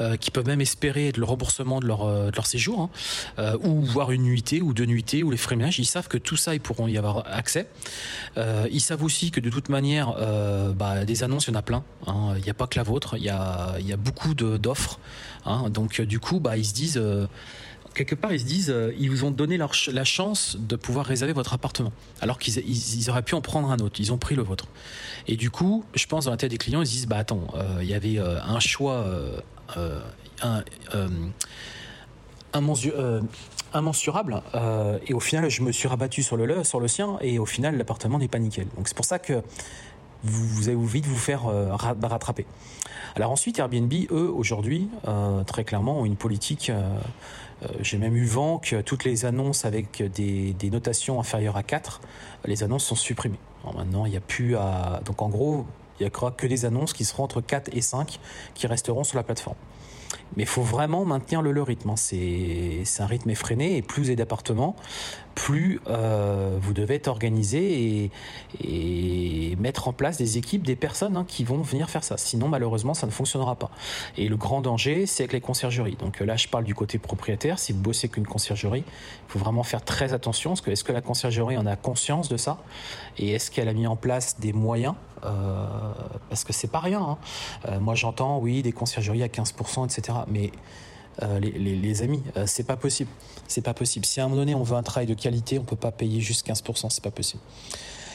euh, 0.00 0.16
qui 0.16 0.30
peuvent 0.30 0.46
même 0.46 0.60
espérer 0.60 1.12
le 1.16 1.24
remboursement 1.24 1.80
de 1.80 1.86
leur, 1.86 2.06
euh, 2.06 2.30
séjour, 2.44 2.80
hein, 2.80 2.90
euh, 3.38 3.56
ou 3.62 3.82
voir 3.82 4.12
une 4.12 4.22
nuitée 4.22 4.62
ou 4.62 4.72
deux 4.72 4.84
nuitées 4.84 5.22
ou 5.22 5.30
les 5.30 5.36
frais. 5.36 5.56
Ils 5.56 5.86
savent 5.86 6.08
que 6.08 6.18
tout 6.18 6.36
ça, 6.36 6.54
ils 6.54 6.60
pourront 6.60 6.86
y 6.86 6.98
avoir 6.98 7.26
accès. 7.26 7.66
Ils 8.36 8.80
savent 8.80 9.02
aussi 9.02 9.30
que 9.30 9.40
de 9.40 9.48
toute 9.48 9.68
manière, 9.68 10.14
bah, 10.76 11.04
des 11.04 11.22
annonces, 11.22 11.46
il 11.46 11.52
y 11.52 11.56
en 11.56 11.58
a 11.58 11.62
plein. 11.62 11.82
Hein. 12.06 12.34
Il 12.36 12.42
n'y 12.42 12.50
a 12.50 12.54
pas 12.54 12.66
que 12.66 12.78
la 12.78 12.82
vôtre, 12.82 13.16
il 13.16 13.22
y 13.22 13.30
a, 13.30 13.76
il 13.78 13.86
y 13.86 13.92
a 13.92 13.96
beaucoup 13.96 14.34
d'offres. 14.34 14.98
Hein. 15.46 15.70
Donc 15.70 16.00
du 16.02 16.20
coup, 16.20 16.40
bah, 16.40 16.56
ils 16.56 16.66
se 16.66 16.74
disent 16.74 17.02
quelque 17.96 18.14
part, 18.14 18.32
ils 18.32 18.40
se 18.40 18.44
disent, 18.44 18.70
euh, 18.70 18.92
ils 18.98 19.10
vous 19.10 19.24
ont 19.24 19.30
donné 19.30 19.58
la 19.58 20.04
chance 20.04 20.56
de 20.60 20.76
pouvoir 20.76 21.06
réserver 21.06 21.32
votre 21.32 21.54
appartement, 21.54 21.92
alors 22.20 22.38
qu'ils 22.38 22.58
ils, 22.58 23.10
auraient 23.10 23.22
pu 23.22 23.34
en 23.34 23.40
prendre 23.40 23.70
un 23.70 23.78
autre. 23.78 23.98
Ils 23.98 24.12
ont 24.12 24.18
pris 24.18 24.34
le 24.34 24.42
vôtre. 24.42 24.68
Et 25.26 25.36
du 25.36 25.50
coup, 25.50 25.84
je 25.94 26.06
pense 26.06 26.26
dans 26.26 26.30
la 26.30 26.36
tête 26.36 26.50
des 26.50 26.58
clients, 26.58 26.82
ils 26.82 26.86
se 26.86 26.92
disent, 26.92 27.06
bah 27.08 27.16
attends, 27.16 27.48
euh, 27.54 27.78
il 27.80 27.88
y 27.88 27.94
avait 27.94 28.18
euh, 28.18 28.40
un 28.42 28.60
choix, 28.60 29.04
un, 30.42 30.62
immensurable, 33.74 34.42
et 35.06 35.14
au 35.14 35.20
final, 35.20 35.50
je 35.50 35.62
me 35.62 35.72
suis 35.72 35.88
rabattu 35.88 36.22
sur 36.22 36.36
le 36.36 36.64
sur 36.64 36.80
le 36.80 36.88
sien, 36.88 37.18
et 37.20 37.38
au 37.38 37.46
final, 37.46 37.76
l'appartement 37.76 38.18
n'est 38.18 38.28
pas 38.28 38.38
nickel. 38.38 38.68
Donc 38.76 38.88
c'est 38.88 38.96
pour 38.96 39.04
ça 39.04 39.18
que 39.18 39.42
vous, 40.26 40.46
vous 40.46 40.68
allez 40.68 40.78
vite 40.78 41.06
vous 41.06 41.16
faire 41.16 41.44
rattraper. 41.78 42.46
Alors 43.14 43.30
ensuite, 43.30 43.58
Airbnb, 43.58 43.92
eux, 44.10 44.30
aujourd'hui, 44.30 44.88
très 45.46 45.64
clairement, 45.64 46.00
ont 46.00 46.04
une 46.04 46.16
politique 46.16 46.70
euh, 47.62 47.68
j'ai 47.80 47.98
même 47.98 48.16
eu 48.16 48.24
vent 48.24 48.58
que 48.58 48.80
toutes 48.82 49.04
les 49.04 49.24
annonces 49.24 49.64
avec 49.64 50.02
des, 50.02 50.54
notations 50.70 51.18
inférieures 51.20 51.56
à 51.56 51.62
4, 51.62 52.00
les 52.44 52.62
annonces 52.62 52.84
sont 52.84 52.94
supprimées. 52.94 53.38
maintenant, 53.74 54.04
il 54.04 54.10
n'y 54.10 54.16
a 54.16 54.20
plus 54.20 54.56
à. 54.56 55.00
Donc 55.04 55.22
en 55.22 55.28
gros, 55.28 55.66
il 55.98 56.04
n'y 56.04 56.06
a 56.06 56.30
que 56.30 56.46
des 56.46 56.64
annonces 56.64 56.92
qui 56.92 57.04
seront 57.04 57.24
entre 57.24 57.40
4 57.40 57.70
et 57.72 57.80
5 57.80 58.18
qui 58.54 58.66
resteront 58.66 59.04
sur 59.04 59.16
la 59.16 59.22
plateforme. 59.22 59.56
Mais 60.36 60.42
il 60.42 60.48
faut 60.48 60.62
vraiment 60.62 61.04
maintenir 61.04 61.40
le, 61.40 61.62
rythme. 61.62 61.90
Hein. 61.90 61.96
C'est 61.96 62.84
un 62.98 63.06
rythme 63.06 63.30
effréné 63.30 63.76
et 63.76 63.82
plus 63.82 64.02
vous 64.02 64.08
avez 64.08 64.16
d'appartements, 64.16 64.76
plus 65.34 65.80
euh, 65.88 66.58
vous 66.60 66.72
devez 66.72 66.96
être 66.96 67.08
organisé 67.08 68.10
et, 68.62 69.56
mettre 69.58 69.88
en 69.88 69.92
place 69.92 70.18
des 70.18 70.38
équipes, 70.38 70.64
des 70.66 70.76
personnes 70.76 71.16
hein, 71.16 71.24
qui 71.26 71.44
vont 71.44 71.62
venir 71.62 71.88
faire 71.88 72.04
ça. 72.04 72.16
Sinon, 72.18 72.48
malheureusement, 72.48 72.94
ça 72.94 73.06
ne 73.06 73.12
fonctionnera 73.12 73.54
pas. 73.56 73.70
Et 74.16 74.28
le 74.28 74.36
grand 74.36 74.60
danger, 74.60 75.06
c'est 75.06 75.22
avec 75.22 75.32
les 75.32 75.40
conciergeries. 75.40 75.96
Donc 75.96 76.20
là, 76.20 76.36
je 76.36 76.48
parle 76.48 76.64
du 76.64 76.74
côté 76.74 76.98
propriétaire. 76.98 77.58
Si 77.58 77.72
vous 77.72 77.80
bossez 77.80 78.08
qu'une 78.08 78.26
conciergerie, 78.26 78.84
il 78.86 79.32
faut 79.32 79.38
vraiment 79.38 79.62
faire 79.62 79.82
très 79.82 80.12
attention. 80.12 80.54
Est-ce 80.54 80.84
que 80.84 80.92
la 80.92 81.00
conciergerie 81.00 81.56
en 81.56 81.66
a 81.66 81.76
conscience 81.76 82.28
de 82.28 82.36
ça? 82.36 82.58
Et 83.18 83.30
est-ce 83.30 83.50
qu'elle 83.50 83.68
a 83.68 83.72
mis 83.72 83.86
en 83.86 83.96
place 83.96 84.38
des 84.38 84.52
moyens 84.52 84.94
euh, 84.94 85.15
Parce 86.28 86.44
que 86.44 86.52
c'est 86.52 86.68
pas 86.68 86.80
rien. 86.80 87.00
Hein. 87.00 87.18
Euh, 87.68 87.80
moi, 87.80 87.94
j'entends, 87.94 88.38
oui, 88.38 88.62
des 88.62 88.72
conciergeries 88.72 89.22
à 89.22 89.28
15%, 89.28 89.84
etc. 89.84 90.18
Mais 90.28 90.52
euh, 91.22 91.40
les, 91.40 92.02
amis, 92.02 92.22
euh, 92.36 92.44
c'est 92.46 92.64
pas 92.64 92.76
possible. 92.76 93.10
C'est 93.48 93.62
pas 93.62 93.74
possible. 93.74 94.04
Si 94.04 94.20
à 94.20 94.24
un 94.24 94.28
moment 94.28 94.40
donné 94.40 94.54
on 94.54 94.62
veut 94.62 94.76
un 94.76 94.82
travail 94.82 95.06
de 95.06 95.14
qualité, 95.14 95.58
on 95.58 95.64
peut 95.64 95.76
pas 95.76 95.92
payer 95.92 96.20
juste 96.20 96.46
15%, 96.46 96.90
c'est 96.90 97.02
pas 97.02 97.10
possible. 97.10 97.42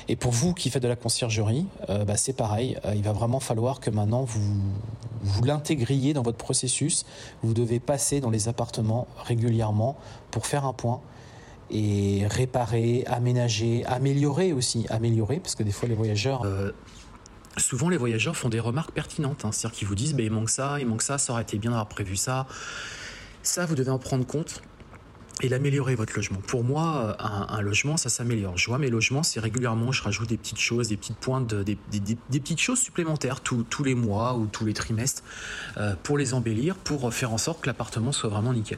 Et 0.07 0.15
pour 0.15 0.31
vous 0.31 0.53
qui 0.53 0.69
faites 0.69 0.83
de 0.83 0.87
la 0.87 0.95
conciergerie, 0.95 1.65
euh, 1.89 2.05
bah, 2.05 2.17
c'est 2.17 2.33
pareil. 2.33 2.77
il 2.93 3.03
va 3.03 3.13
vraiment 3.13 3.39
falloir 3.39 3.79
que 3.79 3.89
maintenant 3.89 4.23
vous, 4.23 4.61
vous 5.21 5.43
l'intégriez 5.43 6.13
dans 6.13 6.21
votre 6.21 6.37
processus. 6.37 7.05
Vous 7.41 7.53
devez 7.53 7.79
passer 7.79 8.19
dans 8.19 8.29
les 8.29 8.47
appartements 8.47 9.07
régulièrement 9.17 9.95
pour 10.29 10.45
faire 10.45 10.65
un 10.65 10.73
point 10.73 11.01
et 11.71 12.27
réparer, 12.27 13.03
aménager, 13.07 13.85
améliorer 13.85 14.53
aussi, 14.53 14.85
améliorer, 14.89 15.39
parce 15.39 15.55
que 15.55 15.63
des 15.63 15.71
fois 15.71 15.89
les 15.89 15.95
voyageurs... 15.95 16.45
Souvent 17.57 17.89
les 17.89 17.97
voyageurs 17.97 18.37
font 18.37 18.49
des 18.49 18.59
remarques 18.59 18.91
pertinentes, 18.91 19.43
hein. 19.43 19.51
c'est-à-dire 19.51 19.77
qu'ils 19.77 19.87
vous 19.87 19.95
disent 19.95 20.13
bah, 20.13 20.23
il 20.23 20.31
manque 20.31 20.49
ça, 20.49 20.79
il 20.79 20.87
manque 20.87 21.01
ça, 21.01 21.17
ça 21.17 21.33
aurait 21.33 21.41
été 21.41 21.57
bien 21.57 21.71
d'avoir 21.71 21.87
prévu 21.87 22.15
ça. 22.15 22.47
Ça, 23.43 23.65
vous 23.65 23.75
devez 23.75 23.89
en 23.89 23.99
prendre 23.99 24.25
compte 24.25 24.61
et 25.41 25.49
l'améliorer 25.49 25.95
votre 25.95 26.13
logement. 26.15 26.39
Pour 26.39 26.63
moi, 26.63 27.17
un, 27.19 27.61
logement, 27.61 27.97
ça 27.97 28.09
s'améliore. 28.09 28.57
Je 28.57 28.67
vois 28.67 28.77
mes 28.77 28.89
logements, 28.89 29.23
c'est 29.23 29.39
régulièrement, 29.39 29.91
je 29.91 30.03
rajoute 30.03 30.29
des 30.29 30.37
petites 30.37 30.59
choses, 30.59 30.89
des 30.89 30.97
petites 30.97 31.17
pointes, 31.17 31.53
des, 31.53 31.75
petites 31.75 32.59
choses 32.59 32.79
supplémentaires 32.79 33.41
tous 33.41 33.83
les 33.83 33.95
mois 33.95 34.35
ou 34.35 34.45
tous 34.45 34.65
les 34.65 34.73
trimestres 34.73 35.23
euh, 35.77 35.95
pour 36.03 36.17
les 36.17 36.33
embellir, 36.33 36.75
pour 36.75 37.11
faire 37.13 37.33
en 37.33 37.37
sorte 37.37 37.61
que 37.61 37.67
l'appartement 37.67 38.11
soit 38.11 38.29
vraiment 38.29 38.53
nickel. 38.53 38.77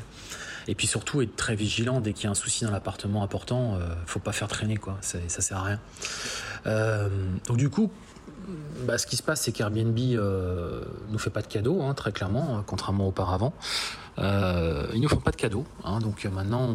Et 0.67 0.75
puis 0.75 0.87
surtout 0.87 1.21
être 1.21 1.35
très 1.35 1.55
vigilant 1.55 1.99
dès 1.99 2.13
qu'il 2.13 2.25
y 2.25 2.27
a 2.27 2.31
un 2.31 2.35
souci 2.35 2.63
dans 2.63 2.71
l'appartement 2.71 3.23
important, 3.23 3.75
euh, 3.75 3.93
faut 4.05 4.19
pas 4.19 4.31
faire 4.31 4.47
traîner 4.47 4.77
quoi, 4.77 4.97
ça, 5.01 5.17
ça 5.27 5.41
sert 5.41 5.57
à 5.57 5.63
rien. 5.63 5.79
Euh, 6.65 7.09
donc 7.47 7.57
du 7.57 7.69
coup, 7.69 7.91
bah, 8.85 8.97
ce 8.97 9.07
qui 9.07 9.15
se 9.15 9.23
passe, 9.23 9.41
c'est 9.41 9.51
qu'Airbnb 9.51 9.97
euh, 9.99 10.83
nous 11.09 11.19
fait 11.19 11.29
pas 11.29 11.41
de 11.41 11.47
cadeaux, 11.47 11.81
hein, 11.81 11.93
très 11.93 12.11
clairement, 12.11 12.57
hein, 12.57 12.63
contrairement 12.65 13.07
auparavant. 13.07 13.53
Euh, 14.19 14.85
ils 14.93 15.01
nous 15.01 15.09
font 15.09 15.17
pas 15.17 15.31
de 15.31 15.35
cadeaux. 15.35 15.65
Hein, 15.83 15.99
donc 15.99 16.25
euh, 16.25 16.29
maintenant, 16.29 16.69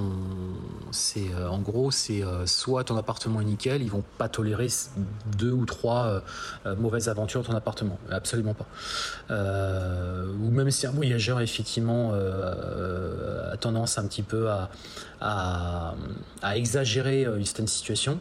c'est 0.90 1.32
euh, 1.34 1.48
en 1.48 1.58
gros, 1.58 1.90
c'est 1.90 2.22
soit 2.46 2.84
ton 2.84 2.96
appartement 2.96 3.40
est 3.40 3.44
nickel, 3.44 3.82
ils 3.82 3.90
vont 3.90 4.04
pas 4.18 4.28
tolérer 4.28 4.68
deux 5.36 5.52
ou 5.52 5.64
trois 5.64 6.22
mauvaises 6.78 7.08
aventures 7.08 7.42
dans 7.42 7.50
ton 7.50 7.56
appartement. 7.56 7.98
Absolument 8.10 8.54
pas. 8.54 8.66
ou 9.30 10.50
même 10.50 10.70
si 10.70 10.86
un 10.86 10.90
voyageur 10.90 11.40
effectivement 11.40 12.12
a 12.12 13.56
tendance 13.56 13.98
un 13.98 14.06
petit 14.06 14.22
peu 14.22 14.48
à, 15.20 15.94
exagérer 16.54 17.22
une 17.24 17.44
certaine 17.44 17.66
situation, 17.68 18.20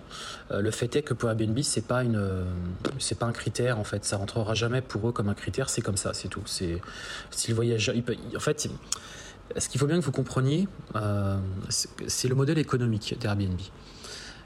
le 0.51 0.71
fait 0.71 0.95
est 0.95 1.01
que 1.01 1.13
pour 1.13 1.29
Airbnb, 1.29 1.59
c'est 1.61 1.87
pas 1.87 2.03
une, 2.03 2.45
c'est 2.99 3.17
pas 3.17 3.25
un 3.25 3.31
critère 3.31 3.79
en 3.79 3.83
fait. 3.83 4.05
Ça 4.05 4.17
rentrera 4.17 4.53
jamais 4.53 4.81
pour 4.81 5.09
eux 5.09 5.11
comme 5.11 5.29
un 5.29 5.33
critère. 5.33 5.69
C'est 5.69 5.81
comme 5.81 5.97
ça, 5.97 6.13
c'est 6.13 6.27
tout. 6.27 6.43
Si 6.45 6.79
le 7.47 7.53
voyageur, 7.53 7.95
en 8.35 8.39
fait 8.39 8.69
ce 9.55 9.69
qu'il 9.69 9.79
faut 9.79 9.87
bien 9.87 9.99
que 9.99 10.05
vous 10.05 10.11
compreniez, 10.11 10.67
euh, 10.95 11.37
c'est 11.69 12.27
le 12.27 12.35
modèle 12.35 12.57
économique 12.57 13.15
d'Airbnb. 13.19 13.59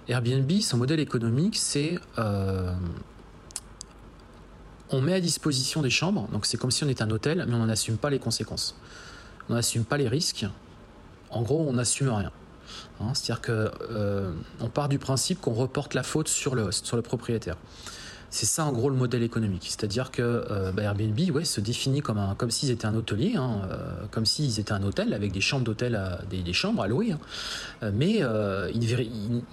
Airbnb, 0.08 0.52
son 0.62 0.78
modèle 0.78 1.00
économique, 1.00 1.56
c'est 1.58 2.00
euh, 2.18 2.74
on 4.90 5.02
met 5.02 5.14
à 5.14 5.22
disposition 5.22 5.82
des 5.82 5.90
chambres, 5.90 6.28
donc 6.32 6.46
c'est 6.46 6.58
comme 6.58 6.72
si 6.72 6.84
on 6.84 6.90
était 6.90 7.04
un 7.04 7.12
hôtel, 7.12 7.46
mais 7.48 7.56
on 7.56 7.66
n'assume 7.66 7.98
pas 7.98 8.10
les 8.10 8.20
conséquences. 8.20 8.76
On 9.50 9.54
n'assume 9.54 9.86
pas 9.86 9.98
les 9.98 10.08
risques. 10.08 10.46
En 11.30 11.42
gros, 11.42 11.66
on 11.68 11.74
n'assume 11.74 12.10
rien. 12.10 12.32
Hein, 13.00 13.14
c'est-à-dire 13.14 13.42
qu'on 13.42 13.72
euh, 13.92 14.34
part 14.74 14.90
du 14.90 15.00
principe 15.00 15.42
qu'on 15.42 15.54
reporte 15.54 15.94
la 15.94 16.04
faute 16.04 16.28
sur 16.28 16.56
le 16.56 16.72
sur 16.72 16.96
le 16.96 17.02
propriétaire. 17.02 17.58
C'est 18.34 18.46
ça 18.46 18.64
en 18.64 18.72
gros 18.72 18.90
le 18.90 18.96
modèle 18.96 19.24
économique. 19.24 19.66
C'est-à-dire 19.68 20.10
que 20.10 20.22
euh, 20.22 20.72
bah, 20.72 20.84
Airbnb 20.84 21.20
ouais, 21.34 21.44
se 21.44 21.60
définit 21.60 22.00
comme, 22.02 22.34
comme 22.38 22.50
s'ils 22.50 22.72
étaient 22.72 22.86
un 22.86 22.96
hôtelier, 22.96 23.34
hein, 23.36 23.64
euh, 23.70 24.06
comme 24.10 24.26
s'ils 24.26 24.58
étaient 24.58 24.72
un 24.72 24.84
hôtel 24.84 25.14
avec 25.14 25.34
des 25.34 25.42
chambres 25.42 25.66
d'hôtel, 25.66 26.00
des, 26.30 26.54
chambres 26.54 26.82
à 26.82 26.88
louer. 26.88 27.12
Hein. 27.12 27.20
Euh, 27.84 27.92
mais 27.94 28.22
ils, 28.74 29.44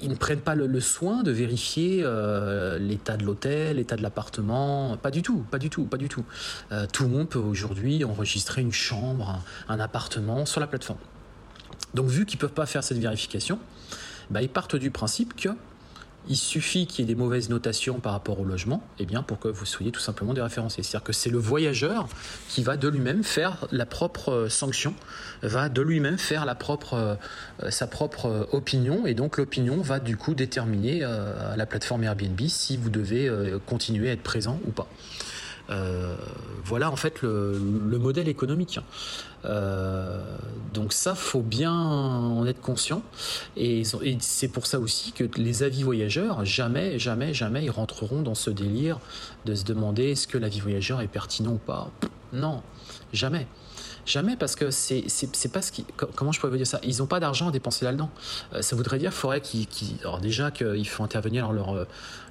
ils, 0.00 0.08
ne 0.08 0.14
prennent 0.14 0.40
pas 0.40 0.54
le, 0.54 0.80
soin 0.80 1.24
de 1.24 1.32
vérifier 1.32 2.06
l'état 2.78 3.16
de 3.16 3.24
l'hôtel, 3.24 3.76
l'état 3.76 3.96
de 3.96 4.02
l'appartement. 4.02 4.96
Pas 4.96 5.10
du 5.10 5.22
tout, 5.22 5.44
pas 5.50 5.58
du 5.58 5.68
tout, 5.68 5.84
pas 5.84 5.96
du 5.96 6.08
tout. 6.08 6.24
tout 6.92 7.02
le 7.02 7.08
monde 7.08 7.28
peut 7.28 7.40
aujourd'hui 7.40 8.04
enregistrer 8.04 8.60
une 8.60 8.72
chambre, 8.72 9.42
un, 9.68 9.80
appartement 9.80 10.46
sur 10.46 10.60
la 10.60 10.68
plateforme. 10.68 11.00
Donc 11.94 12.06
vu 12.06 12.26
qu'ils 12.26 12.36
ne 12.36 12.42
peuvent 12.42 12.52
pas 12.52 12.66
faire 12.66 12.84
cette 12.84 12.98
vérification, 12.98 13.58
bah, 14.30 14.40
ils 14.40 14.48
partent 14.48 14.76
du 14.76 14.92
principe 14.92 15.34
que 15.34 15.48
il 16.28 16.36
suffit 16.36 16.86
qu'il 16.86 17.04
y 17.04 17.10
ait 17.10 17.14
des 17.14 17.18
mauvaises 17.18 17.48
notations 17.50 18.00
par 18.00 18.12
rapport 18.12 18.40
au 18.40 18.44
logement, 18.44 18.82
eh 18.98 19.06
bien 19.06 19.22
pour 19.22 19.38
que 19.38 19.48
vous 19.48 19.66
soyez 19.66 19.92
tout 19.92 20.00
simplement 20.00 20.34
déréférencé. 20.34 20.82
C'est-à-dire 20.82 21.04
que 21.04 21.12
c'est 21.12 21.30
le 21.30 21.38
voyageur 21.38 22.08
qui 22.48 22.62
va 22.62 22.76
de 22.76 22.88
lui-même 22.88 23.24
faire 23.24 23.66
la 23.72 23.86
propre 23.86 24.30
euh, 24.30 24.48
sanction, 24.48 24.94
va 25.42 25.68
de 25.68 25.82
lui-même 25.82 26.18
faire 26.18 26.44
la 26.44 26.54
propre, 26.54 26.94
euh, 26.94 27.70
sa 27.70 27.86
propre 27.86 28.26
euh, 28.26 28.44
opinion, 28.52 29.06
et 29.06 29.14
donc 29.14 29.36
l'opinion 29.36 29.80
va 29.80 30.00
du 30.00 30.16
coup 30.16 30.34
déterminer 30.34 31.04
à 31.04 31.56
la 31.56 31.66
plateforme 31.66 32.04
Airbnb 32.04 32.40
si 32.48 32.76
vous 32.76 32.90
devez 32.90 33.30
continuer 33.66 34.10
à 34.10 34.12
être 34.12 34.22
présent 34.22 34.60
ou 34.66 34.70
pas. 34.70 34.88
Euh, 35.70 36.14
voilà 36.64 36.90
en 36.90 36.96
fait 36.96 37.22
le, 37.22 37.58
modèle 37.98 38.28
économique. 38.28 38.80
Euh, 39.44 40.22
donc 40.72 40.92
ça, 40.92 41.14
faut 41.14 41.42
bien 41.42 41.72
en 41.72 42.46
être 42.46 42.60
conscient. 42.60 43.02
Et, 43.56 43.82
c'est 44.20 44.48
pour 44.48 44.66
ça 44.66 44.78
aussi 44.78 45.12
que 45.12 45.24
les 45.36 45.62
avis 45.62 45.82
voyageurs, 45.82 46.44
jamais, 46.44 46.98
jamais, 46.98 47.34
jamais, 47.34 47.64
ils 47.64 47.70
rentreront 47.70 48.22
dans 48.22 48.34
ce 48.34 48.50
délire 48.50 48.98
de 49.44 49.54
se 49.54 49.64
demander 49.64 50.10
est-ce 50.12 50.26
que 50.26 50.38
l'avis 50.38 50.60
voyageur 50.60 51.00
est 51.00 51.08
pertinent 51.08 51.52
ou 51.52 51.58
pas. 51.58 51.90
Non, 52.32 52.62
jamais. 53.12 53.46
Jamais 54.06 54.36
parce 54.36 54.54
que 54.54 54.70
c'est 54.70 55.04
c'est 55.08 55.52
pas 55.52 55.62
ce 55.62 55.72
qui 55.72 55.86
comment 56.14 56.30
je 56.30 56.38
pourrais 56.38 56.50
vous 56.50 56.58
dire 56.58 56.66
ça? 56.66 56.78
Ils 56.82 56.98
n'ont 56.98 57.06
pas 57.06 57.20
d'argent 57.20 57.48
à 57.48 57.50
dépenser 57.50 57.86
là-dedans 57.86 58.10
euh, 58.52 58.60
ça 58.60 58.76
voudrait 58.76 58.98
dire 58.98 59.14
faudrait 59.14 59.40
qu'ils 59.40 59.66
alors 60.02 60.20
déjà 60.20 60.50
qu'il 60.50 60.86
faut 60.86 61.02
intervenir 61.02 61.52
leur 61.52 61.86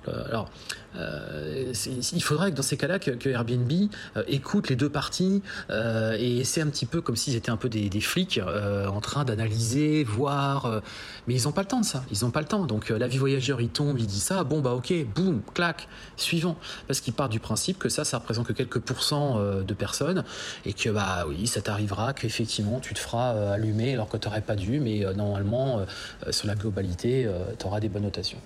alors 0.07 0.49
euh, 0.95 1.73
il 2.13 2.23
faudrait 2.23 2.51
que 2.51 2.55
dans 2.55 2.63
ces 2.63 2.77
cas-là, 2.77 2.99
que, 2.99 3.29
Airbnb 3.29 3.71
euh, 4.15 4.23
écoute 4.27 4.69
les 4.69 4.75
deux 4.75 4.89
parties 4.89 5.41
euh, 5.69 6.15
et 6.19 6.39
essaie 6.39 6.61
un 6.61 6.67
petit 6.67 6.85
peu 6.85 7.01
comme 7.01 7.15
s'ils 7.15 7.35
étaient 7.35 7.49
un 7.49 7.57
peu 7.57 7.69
des, 7.69 7.89
flics 8.01 8.39
en 8.43 8.99
train 9.01 9.23
d'analyser, 9.23 10.03
voir. 10.03 10.81
mais 11.27 11.35
ils 11.35 11.43
n'ont 11.43 11.51
pas 11.51 11.61
le 11.61 11.67
temps 11.67 11.79
de 11.79 11.85
ça. 11.85 12.03
Ils 12.11 12.23
n'ont 12.23 12.31
pas 12.31 12.41
le 12.41 12.47
temps. 12.47 12.65
Donc 12.65 12.89
la 12.89 13.07
vie 13.07 13.17
voyageur, 13.17 13.61
il 13.61 13.69
tombe, 13.69 13.97
il 13.99 14.07
dit 14.07 14.19
ça. 14.19 14.43
Bon 14.43 14.59
bah 14.59 14.71
ok, 14.71 14.93
boum, 15.15 15.41
clac, 15.53 15.87
suivant. 16.17 16.57
Parce 16.87 16.99
qu'il 16.99 17.13
part 17.13 17.29
du 17.29 17.39
principe 17.39 17.79
que 17.79 17.89
ça, 17.89 18.03
ça 18.03 18.17
représente 18.17 18.47
que 18.47 18.53
quelques 18.53 18.79
pourcents 18.79 19.39
de 19.39 19.73
personnes 19.73 20.23
et 20.65 20.73
que 20.73 20.89
bah 20.89 21.25
oui, 21.27 21.47
ça 21.47 21.61
t'arrivera 21.61 22.13
qu'effectivement 22.13 22.79
tu 22.79 22.93
te 22.93 22.99
feras 22.99 23.53
allumer 23.53 23.93
alors 23.93 24.09
que 24.09 24.17
tu 24.17 24.27
n'aurais 24.27 24.41
pas 24.41 24.55
dû, 24.55 24.79
mais 24.79 25.05
normalement 25.15 25.85
sur 26.29 26.47
la 26.47 26.55
globalité, 26.55 27.29
tu 27.57 27.65
auras 27.65 27.79
des 27.79 27.89
bonnes 27.89 28.03
notations. 28.03 28.39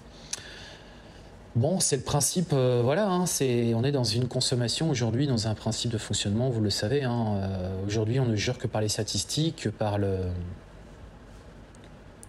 Bon, 1.58 1.80
c'est 1.80 1.96
le 1.96 2.04
principe, 2.04 2.52
euh, 2.54 2.82
voilà, 2.84 3.08
hein, 3.08 3.26
on 3.42 3.84
est 3.84 3.92
dans 3.92 4.04
une 4.04 4.28
consommation 4.28 4.92
aujourd'hui, 4.92 5.26
dans 5.26 5.48
un 5.48 5.56
principe 5.56 5.90
de 5.90 5.98
fonctionnement, 5.98 6.52
vous 6.52 6.62
le 6.62 6.70
savez. 6.70 7.04
Hein, 7.04 7.40
euh, 7.42 7.86
aujourd'hui, 7.88 8.20
on 8.20 8.28
ne 8.28 8.36
jure 8.36 8.60
que 8.60 8.68
par 8.68 8.80
les 8.80 8.90
statistiques, 8.90 9.64
que 9.64 9.70
par 9.70 9.98
le. 9.98 10.20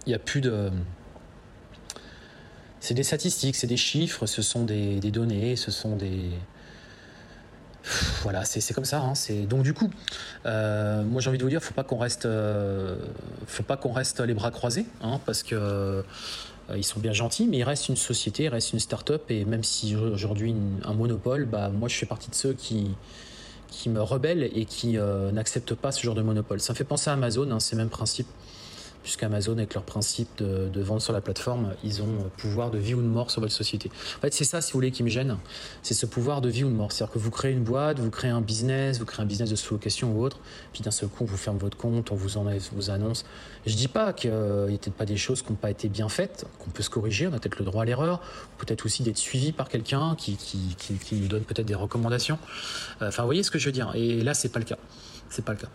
Il 0.07 0.09
n'y 0.09 0.15
a 0.15 0.19
plus 0.19 0.41
de. 0.41 0.71
C'est 2.79 2.95
des 2.95 3.03
statistiques, 3.03 3.55
c'est 3.55 3.67
des 3.67 3.77
chiffres, 3.77 4.25
ce 4.25 4.41
sont 4.41 4.63
des, 4.63 4.99
données, 5.11 5.55
ce 5.55 5.69
sont 5.69 5.95
des. 5.95 6.31
Voilà, 8.23 8.45
c'est 8.45 8.73
comme 8.73 8.83
ça. 8.83 8.99
Hein, 8.99 9.13
donc 9.47 9.61
du 9.61 9.75
coup, 9.75 9.91
euh, 10.47 11.03
moi 11.03 11.21
j'ai 11.21 11.29
envie 11.29 11.37
de 11.37 11.43
vous 11.43 11.51
dire, 11.51 11.61
faut 11.61 11.75
pas 11.75 11.83
qu'on 11.83 11.99
reste, 11.99 12.27
faut 13.45 13.63
pas 13.63 13.77
qu'on 13.77 13.91
reste 13.91 14.21
les 14.21 14.33
bras 14.33 14.49
croisés, 14.49 14.87
parce 15.27 15.43
que 15.43 16.03
ils 16.77 16.83
sont 16.83 16.99
bien 16.99 17.13
gentils, 17.13 17.47
mais 17.47 17.57
il 17.57 17.63
reste 17.63 17.89
une 17.89 17.95
société, 17.95 18.43
il 18.43 18.49
reste 18.49 18.73
une 18.73 18.79
start-up, 18.79 19.23
et 19.29 19.45
même 19.45 19.63
si 19.63 19.95
aujourd'hui 19.95 20.55
un 20.83 20.93
monopole, 20.93 21.45
bah, 21.45 21.69
moi 21.69 21.87
je 21.89 21.95
fais 21.95 22.05
partie 22.05 22.29
de 22.29 22.35
ceux 22.35 22.53
qui, 22.53 22.91
qui 23.69 23.89
me 23.89 24.01
rebellent 24.01 24.49
et 24.53 24.65
qui 24.65 24.97
euh, 24.97 25.31
n'acceptent 25.31 25.75
pas 25.75 25.91
ce 25.91 26.01
genre 26.01 26.15
de 26.15 26.21
monopole. 26.21 26.59
Ça 26.59 26.73
me 26.73 26.77
fait 26.77 26.83
penser 26.83 27.09
à 27.09 27.13
Amazon, 27.13 27.49
hein, 27.51 27.59
c'est 27.59 27.75
le 27.75 27.81
même 27.81 27.89
principe 27.89 28.27
puisqu'Amazon, 29.03 29.53
avec 29.53 29.73
leur 29.73 29.83
principe 29.83 30.29
de, 30.37 30.67
de, 30.67 30.81
vente 30.81 31.01
sur 31.01 31.13
la 31.13 31.21
plateforme, 31.21 31.73
ils 31.83 32.01
ont 32.01 32.29
pouvoir 32.37 32.71
de 32.71 32.77
vie 32.77 32.93
ou 32.93 33.01
de 33.01 33.07
mort 33.07 33.31
sur 33.31 33.41
votre 33.41 33.53
société. 33.53 33.89
En 34.17 34.21
fait, 34.21 34.33
c'est 34.33 34.43
ça, 34.43 34.61
si 34.61 34.71
vous 34.71 34.77
voulez, 34.77 34.91
qui 34.91 35.03
me 35.03 35.09
gêne. 35.09 35.37
C'est 35.81 35.93
ce 35.93 36.05
pouvoir 36.05 36.41
de 36.41 36.49
vie 36.49 36.63
ou 36.63 36.69
de 36.69 36.75
mort. 36.75 36.91
C'est-à-dire 36.91 37.13
que 37.13 37.19
vous 37.19 37.31
créez 37.31 37.51
une 37.51 37.63
boîte, 37.63 37.99
vous 37.99 38.09
créez 38.09 38.31
un 38.31 38.41
business, 38.41 38.99
vous 38.99 39.05
créez 39.05 39.23
un 39.23 39.27
business 39.27 39.49
de 39.49 39.55
sous-location 39.55 40.13
ou 40.13 40.23
autre, 40.23 40.39
puis 40.73 40.81
d'un 40.81 40.91
seul 40.91 41.09
coup, 41.09 41.23
on 41.23 41.27
vous 41.27 41.37
ferme 41.37 41.57
votre 41.57 41.77
compte, 41.77 42.11
on 42.11 42.15
vous 42.15 42.37
enlève 42.37 42.61
vos 42.73 42.89
annonces. 42.89 43.25
Je 43.65 43.75
dis 43.75 43.87
pas 43.87 44.13
qu'il 44.13 44.31
n'y 44.31 44.35
a 44.35 44.77
peut-être 44.77 44.93
pas 44.93 45.05
des 45.05 45.17
choses 45.17 45.41
qui 45.41 45.49
n'ont 45.51 45.57
pas 45.57 45.71
été 45.71 45.89
bien 45.89 46.09
faites, 46.09 46.45
qu'on 46.59 46.69
peut 46.69 46.83
se 46.83 46.89
corriger, 46.89 47.27
on 47.27 47.33
a 47.33 47.39
peut-être 47.39 47.59
le 47.59 47.65
droit 47.65 47.83
à 47.83 47.85
l'erreur, 47.85 48.21
peut-être 48.57 48.85
aussi 48.85 49.03
d'être 49.03 49.17
suivi 49.17 49.51
par 49.51 49.69
quelqu'un 49.69 50.15
qui, 50.17 50.35
qui, 50.35 50.75
qui, 50.77 50.95
qui, 50.95 51.15
nous 51.15 51.27
donne 51.27 51.43
peut-être 51.43 51.67
des 51.67 51.75
recommandations. 51.75 52.37
Enfin, 53.01 53.23
vous 53.23 53.27
voyez 53.27 53.43
ce 53.43 53.51
que 53.51 53.59
je 53.59 53.65
veux 53.65 53.71
dire. 53.71 53.91
Et 53.95 54.21
là, 54.21 54.33
c'est 54.33 54.49
pas 54.49 54.59
le 54.59 54.65
cas. 54.65 54.77
C'est 55.29 55.45
pas 55.45 55.53
le 55.53 55.59
cas. 55.59 55.69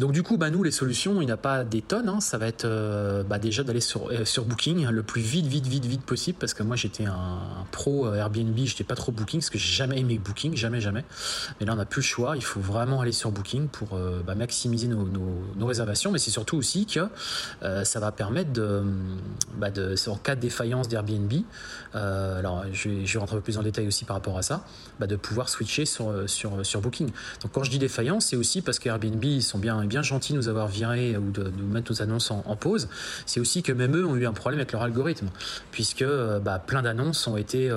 Donc 0.00 0.12
du 0.12 0.22
coup, 0.22 0.38
bah, 0.38 0.48
nous, 0.48 0.62
les 0.62 0.70
solutions, 0.70 1.20
il 1.20 1.26
n'y 1.26 1.30
a 1.30 1.36
pas 1.36 1.62
des 1.62 1.82
tonnes. 1.82 2.08
Hein. 2.08 2.20
Ça 2.20 2.38
va 2.38 2.46
être 2.46 2.64
euh, 2.64 3.22
bah, 3.22 3.38
déjà 3.38 3.62
d'aller 3.64 3.82
sur, 3.82 4.10
euh, 4.10 4.24
sur 4.24 4.46
Booking 4.46 4.88
le 4.88 5.02
plus 5.02 5.20
vite, 5.20 5.44
vite, 5.44 5.66
vite, 5.66 5.84
vite 5.84 6.00
possible. 6.00 6.38
Parce 6.40 6.54
que 6.54 6.62
moi, 6.62 6.74
j'étais 6.74 7.04
un, 7.04 7.38
pro 7.70 8.06
euh, 8.06 8.14
Airbnb, 8.14 8.56
je 8.56 8.72
n'étais 8.72 8.82
pas 8.82 8.94
trop 8.94 9.12
Booking, 9.12 9.40
parce 9.40 9.50
que 9.50 9.58
j'ai 9.58 9.74
jamais 9.74 10.00
aimé 10.00 10.18
Booking, 10.18 10.56
jamais, 10.56 10.80
jamais. 10.80 11.04
Mais 11.60 11.66
là, 11.66 11.74
on 11.74 11.76
n'a 11.76 11.84
plus 11.84 12.00
le 12.00 12.06
choix. 12.06 12.34
Il 12.34 12.42
faut 12.42 12.60
vraiment 12.60 13.02
aller 13.02 13.12
sur 13.12 13.30
Booking 13.30 13.68
pour 13.68 13.98
bah, 14.26 14.34
maximiser 14.34 14.88
nos, 14.88 15.66
réservations. 15.66 16.10
Mais 16.12 16.18
c'est 16.18 16.30
surtout 16.30 16.56
aussi 16.56 16.86
que 16.86 17.00
ça 17.84 18.00
va 18.00 18.10
permettre 18.10 18.52
de, 18.54 18.82
en 20.06 20.16
cas 20.16 20.34
de 20.34 20.40
défaillance 20.40 20.88
d'Airbnb, 20.88 21.32
alors 21.92 22.64
je 22.72 22.88
vais, 22.88 23.06
je 23.06 23.12
vais, 23.12 23.18
rentrer 23.18 23.36
un 23.36 23.38
peu 23.38 23.44
plus 23.44 23.58
en 23.58 23.62
détail 23.62 23.86
aussi 23.86 24.04
par 24.04 24.16
rapport 24.16 24.38
à 24.38 24.42
ça, 24.42 24.64
de 25.00 25.16
pouvoir 25.16 25.48
switcher 25.48 25.84
sur, 25.84 26.12
sur, 26.26 26.64
sur 26.64 26.80
Booking. 26.80 27.10
Donc 27.42 27.52
quand 27.52 27.62
je 27.62 27.70
dis 27.70 27.78
défaillance, 27.78 28.26
c'est 28.26 28.36
aussi 28.36 28.62
parce 28.62 28.78
qu'Airbnb, 28.78 29.22
ils 29.22 29.42
sont 29.42 29.58
bien 29.58 29.89
bien 29.90 30.02
gentils 30.02 30.32
de 30.32 30.38
nous 30.38 30.48
avoir 30.48 30.68
virés 30.68 31.18
ou 31.18 31.30
de, 31.30 31.52
nous 31.56 31.66
mettre 31.66 31.92
nos 31.92 32.00
annonces 32.00 32.30
en, 32.30 32.56
pause, 32.56 32.88
c'est 33.26 33.40
aussi 33.40 33.62
que 33.62 33.72
même 33.72 33.94
eux 33.94 34.06
ont 34.06 34.16
eu 34.16 34.26
un 34.26 34.32
problème 34.32 34.60
avec 34.60 34.72
leur 34.72 34.82
algorithme, 34.82 35.28
puisque 35.70 36.04
bah, 36.42 36.58
plein 36.58 36.80
d'annonces 36.82 37.26
ont 37.26 37.36
été 37.36 37.70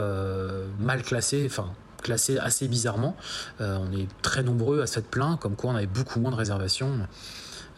mal 0.79 1.01
classées, 1.03 1.43
enfin 1.45 1.67
classées 2.01 2.37
assez 2.37 2.67
bizarrement. 2.67 3.15
on 3.59 3.91
est 3.91 4.07
très 4.21 4.43
nombreux 4.43 4.81
à 4.81 4.87
s'être 4.87 5.07
plaint, 5.07 5.39
comme 5.39 5.55
quoi 5.55 5.71
on 5.71 5.75
avait 5.75 5.87
beaucoup 5.87 6.19
moins 6.19 6.31
de 6.31 6.37
réservations. 6.37 6.99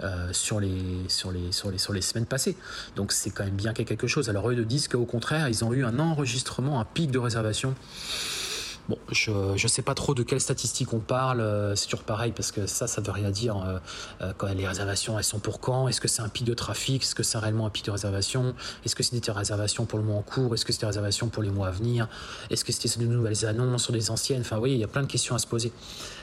Euh, 0.03 0.33
sur, 0.33 0.59
les, 0.59 1.05
sur, 1.07 1.31
les, 1.31 1.53
sur, 1.53 1.71
les, 1.71 1.77
sur 1.77 1.93
les 1.93 2.01
semaines 2.01 2.25
passées. 2.25 2.57
Donc 2.97 3.13
c'est 3.13 3.29
quand 3.29 3.45
même 3.45 3.55
bien 3.55 3.71
qu'il 3.71 3.79
y 3.79 3.83
ait 3.83 3.85
quelque 3.85 4.07
chose. 4.07 4.29
Alors 4.29 4.49
eux 4.49 4.53
ils 4.53 4.65
disent 4.65 4.89
qu'au 4.89 5.05
contraire, 5.05 5.47
ils 5.47 5.63
ont 5.63 5.71
eu 5.71 5.85
un 5.85 5.99
enregistrement, 5.99 6.81
un 6.81 6.83
pic 6.83 7.11
de 7.11 7.17
réservation 7.17 7.75
Bon, 8.87 8.99
je 9.11 9.31
ne 9.31 9.67
sais 9.67 9.81
pas 9.81 9.95
trop 9.95 10.13
de 10.13 10.21
quelles 10.21 10.39
statistiques 10.39 10.93
on 10.93 10.99
parle, 10.99 11.41
euh, 11.41 11.75
c'est 11.75 11.85
toujours 11.85 12.03
pareil 12.03 12.31
parce 12.35 12.51
que 12.51 12.67
ça, 12.67 12.85
ça 12.85 13.01
veut 13.01 13.11
rien 13.11 13.31
dire. 13.31 13.57
Euh, 13.57 13.79
euh, 14.21 14.33
quand 14.37 14.47
les 14.53 14.67
réservations, 14.67 15.17
elles 15.17 15.23
sont 15.23 15.39
pour 15.39 15.59
quand 15.59 15.87
Est-ce 15.87 15.99
que 15.99 16.07
c'est 16.07 16.21
un 16.21 16.29
pic 16.29 16.45
de 16.45 16.53
trafic? 16.53 17.01
Est-ce 17.01 17.15
que 17.15 17.23
c'est 17.23 17.39
réellement 17.39 17.65
un 17.65 17.71
pic 17.71 17.83
de 17.85 17.91
réservation? 17.91 18.53
Est-ce 18.85 18.95
que 18.95 19.01
c'est 19.01 19.19
des 19.19 19.31
réservations 19.31 19.85
pour 19.85 19.97
le 19.97 20.05
mois 20.05 20.17
en 20.17 20.21
cours? 20.21 20.53
Est-ce 20.53 20.65
que 20.65 20.71
c'est 20.71 20.81
des 20.81 20.85
réservations 20.85 21.29
pour 21.29 21.41
les 21.41 21.49
mois 21.49 21.69
à 21.69 21.71
venir? 21.71 22.07
Est-ce 22.51 22.63
que 22.63 22.71
c'était 22.71 23.03
de 23.03 23.07
nouvelles 23.07 23.45
annonces 23.47 23.85
sur 23.85 23.93
des 23.93 24.11
anciennes? 24.11 24.41
Enfin, 24.41 24.55
vous 24.57 24.61
voyez, 24.61 24.75
il 24.75 24.81
y 24.81 24.83
a 24.83 24.87
plein 24.87 25.01
de 25.01 25.07
questions 25.07 25.33
à 25.33 25.39
se 25.39 25.47
poser. 25.47 25.71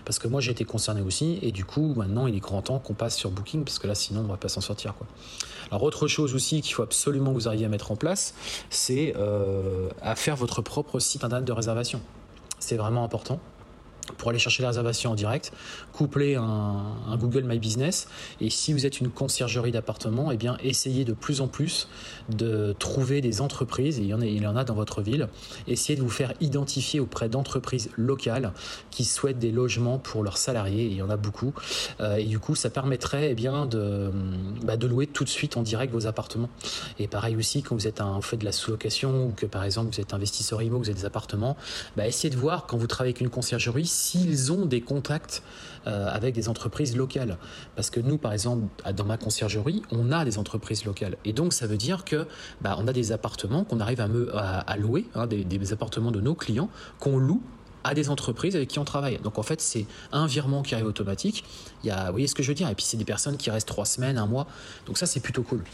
Parce 0.04 0.20
que 0.20 0.28
moi, 0.28 0.40
j'ai 0.40 0.52
été 0.52 0.64
concerné 0.64 1.00
aussi 1.00 1.40
et 1.42 1.50
du 1.50 1.64
coup, 1.64 1.94
maintenant, 1.96 2.28
il 2.28 2.36
est 2.36 2.40
grand 2.40 2.62
temps 2.62 2.78
qu'on 2.78 2.94
passe 2.94 3.16
sur 3.16 3.32
Booking 3.32 3.64
parce 3.64 3.80
que 3.80 3.88
là, 3.88 3.96
sinon, 3.96 4.20
on 4.20 4.28
va 4.28 4.36
pas 4.36 4.48
s'en 4.48 4.60
sortir. 4.60 4.94
Alors, 5.72 5.82
autre 5.82 6.06
chose 6.06 6.32
aussi 6.36 6.60
qu'il 6.60 6.74
faut 6.74 6.82
absolument 6.82 7.30
que 7.30 7.38
vous 7.38 7.48
arriviez 7.48 7.66
à 7.66 7.68
mettre 7.68 7.90
en 7.90 7.96
place, 7.96 8.34
c'est 8.70 9.14
à 10.00 10.14
faire 10.14 10.36
votre 10.36 10.62
propre 10.62 11.00
site 11.00 11.24
internet 11.24 11.44
de 11.44 11.52
réservation 11.52 12.00
c'est 12.62 12.76
vraiment 12.76 13.02
important 13.02 13.40
pour 14.16 14.30
aller 14.30 14.38
chercher 14.38 14.62
la 14.62 14.68
réservation 14.68 15.12
en 15.12 15.14
direct, 15.14 15.52
coupler 15.92 16.34
un, 16.36 16.82
Google 17.16 17.44
My 17.44 17.58
Business. 17.58 18.08
Et 18.40 18.50
si 18.50 18.72
vous 18.72 18.86
êtes 18.86 19.00
une 19.00 19.10
conciergerie 19.10 19.72
d'appartement, 19.72 20.32
eh 20.32 20.36
bien, 20.36 20.56
essayez 20.62 21.04
de 21.04 21.12
plus 21.12 21.40
en 21.40 21.48
plus 21.48 21.88
de 22.28 22.74
trouver 22.78 23.20
des 23.20 23.40
entreprises, 23.40 23.98
et 23.98 24.02
il 24.02 24.08
y 24.08 24.14
en 24.14 24.20
a, 24.20 24.26
il 24.26 24.42
y 24.42 24.46
en 24.46 24.56
a 24.56 24.64
dans 24.64 24.74
votre 24.74 25.02
ville, 25.02 25.28
essayez 25.68 25.96
de 25.96 26.02
vous 26.02 26.10
faire 26.10 26.32
identifier 26.40 27.00
auprès 27.00 27.28
d'entreprises 27.28 27.90
locales 27.96 28.52
qui 28.90 29.04
souhaitent 29.04 29.38
des 29.38 29.52
logements 29.52 29.98
pour 29.98 30.22
leurs 30.22 30.38
salariés, 30.38 30.84
et 30.84 30.90
il 30.90 30.96
y 30.96 31.02
en 31.02 31.10
a 31.10 31.16
beaucoup. 31.16 31.52
Euh, 32.00 32.16
et 32.16 32.24
du 32.24 32.38
coup, 32.38 32.54
ça 32.54 32.70
permettrait 32.70 33.30
eh 33.30 33.34
bien, 33.34 33.66
de, 33.66 34.10
bah, 34.62 34.76
de 34.76 34.86
louer 34.86 35.06
tout 35.06 35.24
de 35.24 35.28
suite 35.28 35.56
en 35.56 35.62
direct 35.62 35.92
vos 35.92 36.06
appartements. 36.06 36.48
Et 36.98 37.08
pareil 37.08 37.36
aussi, 37.36 37.62
quand 37.62 37.74
vous 37.74 37.86
êtes 37.86 38.00
un, 38.00 38.20
fait 38.20 38.36
de 38.36 38.44
la 38.44 38.52
sous-location, 38.52 39.26
ou 39.26 39.32
que 39.32 39.46
par 39.46 39.64
exemple 39.64 39.92
vous 39.92 40.00
êtes 40.00 40.14
investisseur 40.14 40.62
IMO, 40.62 40.78
vous 40.78 40.88
avez 40.88 40.98
des 40.98 41.04
appartements, 41.04 41.56
bah, 41.96 42.06
essayez 42.06 42.32
de 42.32 42.38
voir 42.38 42.66
quand 42.66 42.76
vous 42.76 42.86
travaillez 42.86 43.12
avec 43.12 43.20
une 43.20 43.30
conciergerie 43.30 43.86
s'ils 44.02 44.52
ont 44.52 44.66
des 44.66 44.80
contacts 44.80 45.42
euh, 45.86 46.08
avec 46.08 46.34
des 46.34 46.48
entreprises 46.48 46.96
locales. 46.96 47.38
Parce 47.76 47.90
que 47.90 48.00
nous, 48.00 48.18
par 48.18 48.32
exemple, 48.32 48.66
dans 48.94 49.04
ma 49.04 49.16
conciergerie, 49.16 49.82
on 49.92 50.10
a 50.10 50.24
des 50.24 50.38
entreprises 50.38 50.84
locales. 50.84 51.16
Et 51.24 51.32
donc, 51.32 51.52
ça 51.52 51.66
veut 51.66 51.76
dire 51.76 52.04
que 52.04 52.26
bah, 52.60 52.76
on 52.78 52.88
a 52.88 52.92
des 52.92 53.12
appartements 53.12 53.64
qu'on 53.64 53.80
arrive 53.80 54.00
à, 54.00 54.76
louer, 54.76 55.06
hein, 55.14 55.26
des 55.26 55.72
appartements 55.72 56.10
de 56.10 56.20
nos 56.20 56.34
clients 56.34 56.68
qu'on 56.98 57.18
loue 57.18 57.42
à 57.84 57.94
des 57.94 58.10
entreprises 58.10 58.56
avec 58.56 58.68
qui 58.68 58.78
on 58.78 58.84
travaille. 58.84 59.18
Donc 59.18 59.38
en 59.38 59.42
fait, 59.42 59.60
c'est 59.60 59.86
un 60.12 60.26
virement 60.26 60.62
qui 60.62 60.74
arrive 60.74 60.86
automatique. 60.86 61.44
Il 61.82 61.88
y 61.88 61.90
a, 61.90 62.06
vous 62.06 62.12
voyez 62.12 62.26
ce 62.26 62.34
que 62.34 62.42
je 62.42 62.48
veux 62.48 62.54
dire? 62.54 62.68
Et 62.68 62.74
puis 62.74 62.84
c'est 62.84 62.96
des 62.96 63.04
personnes 63.04 63.36
qui 63.36 63.50
restent 63.50 63.68
trois 63.68 63.86
semaines, 63.86 64.18
un 64.18 64.26
mois. 64.26 64.46
Donc 64.86 64.98
ça, 64.98 65.06
c'est 65.06 65.20
plutôt 65.20 65.42
cool. 65.42 65.64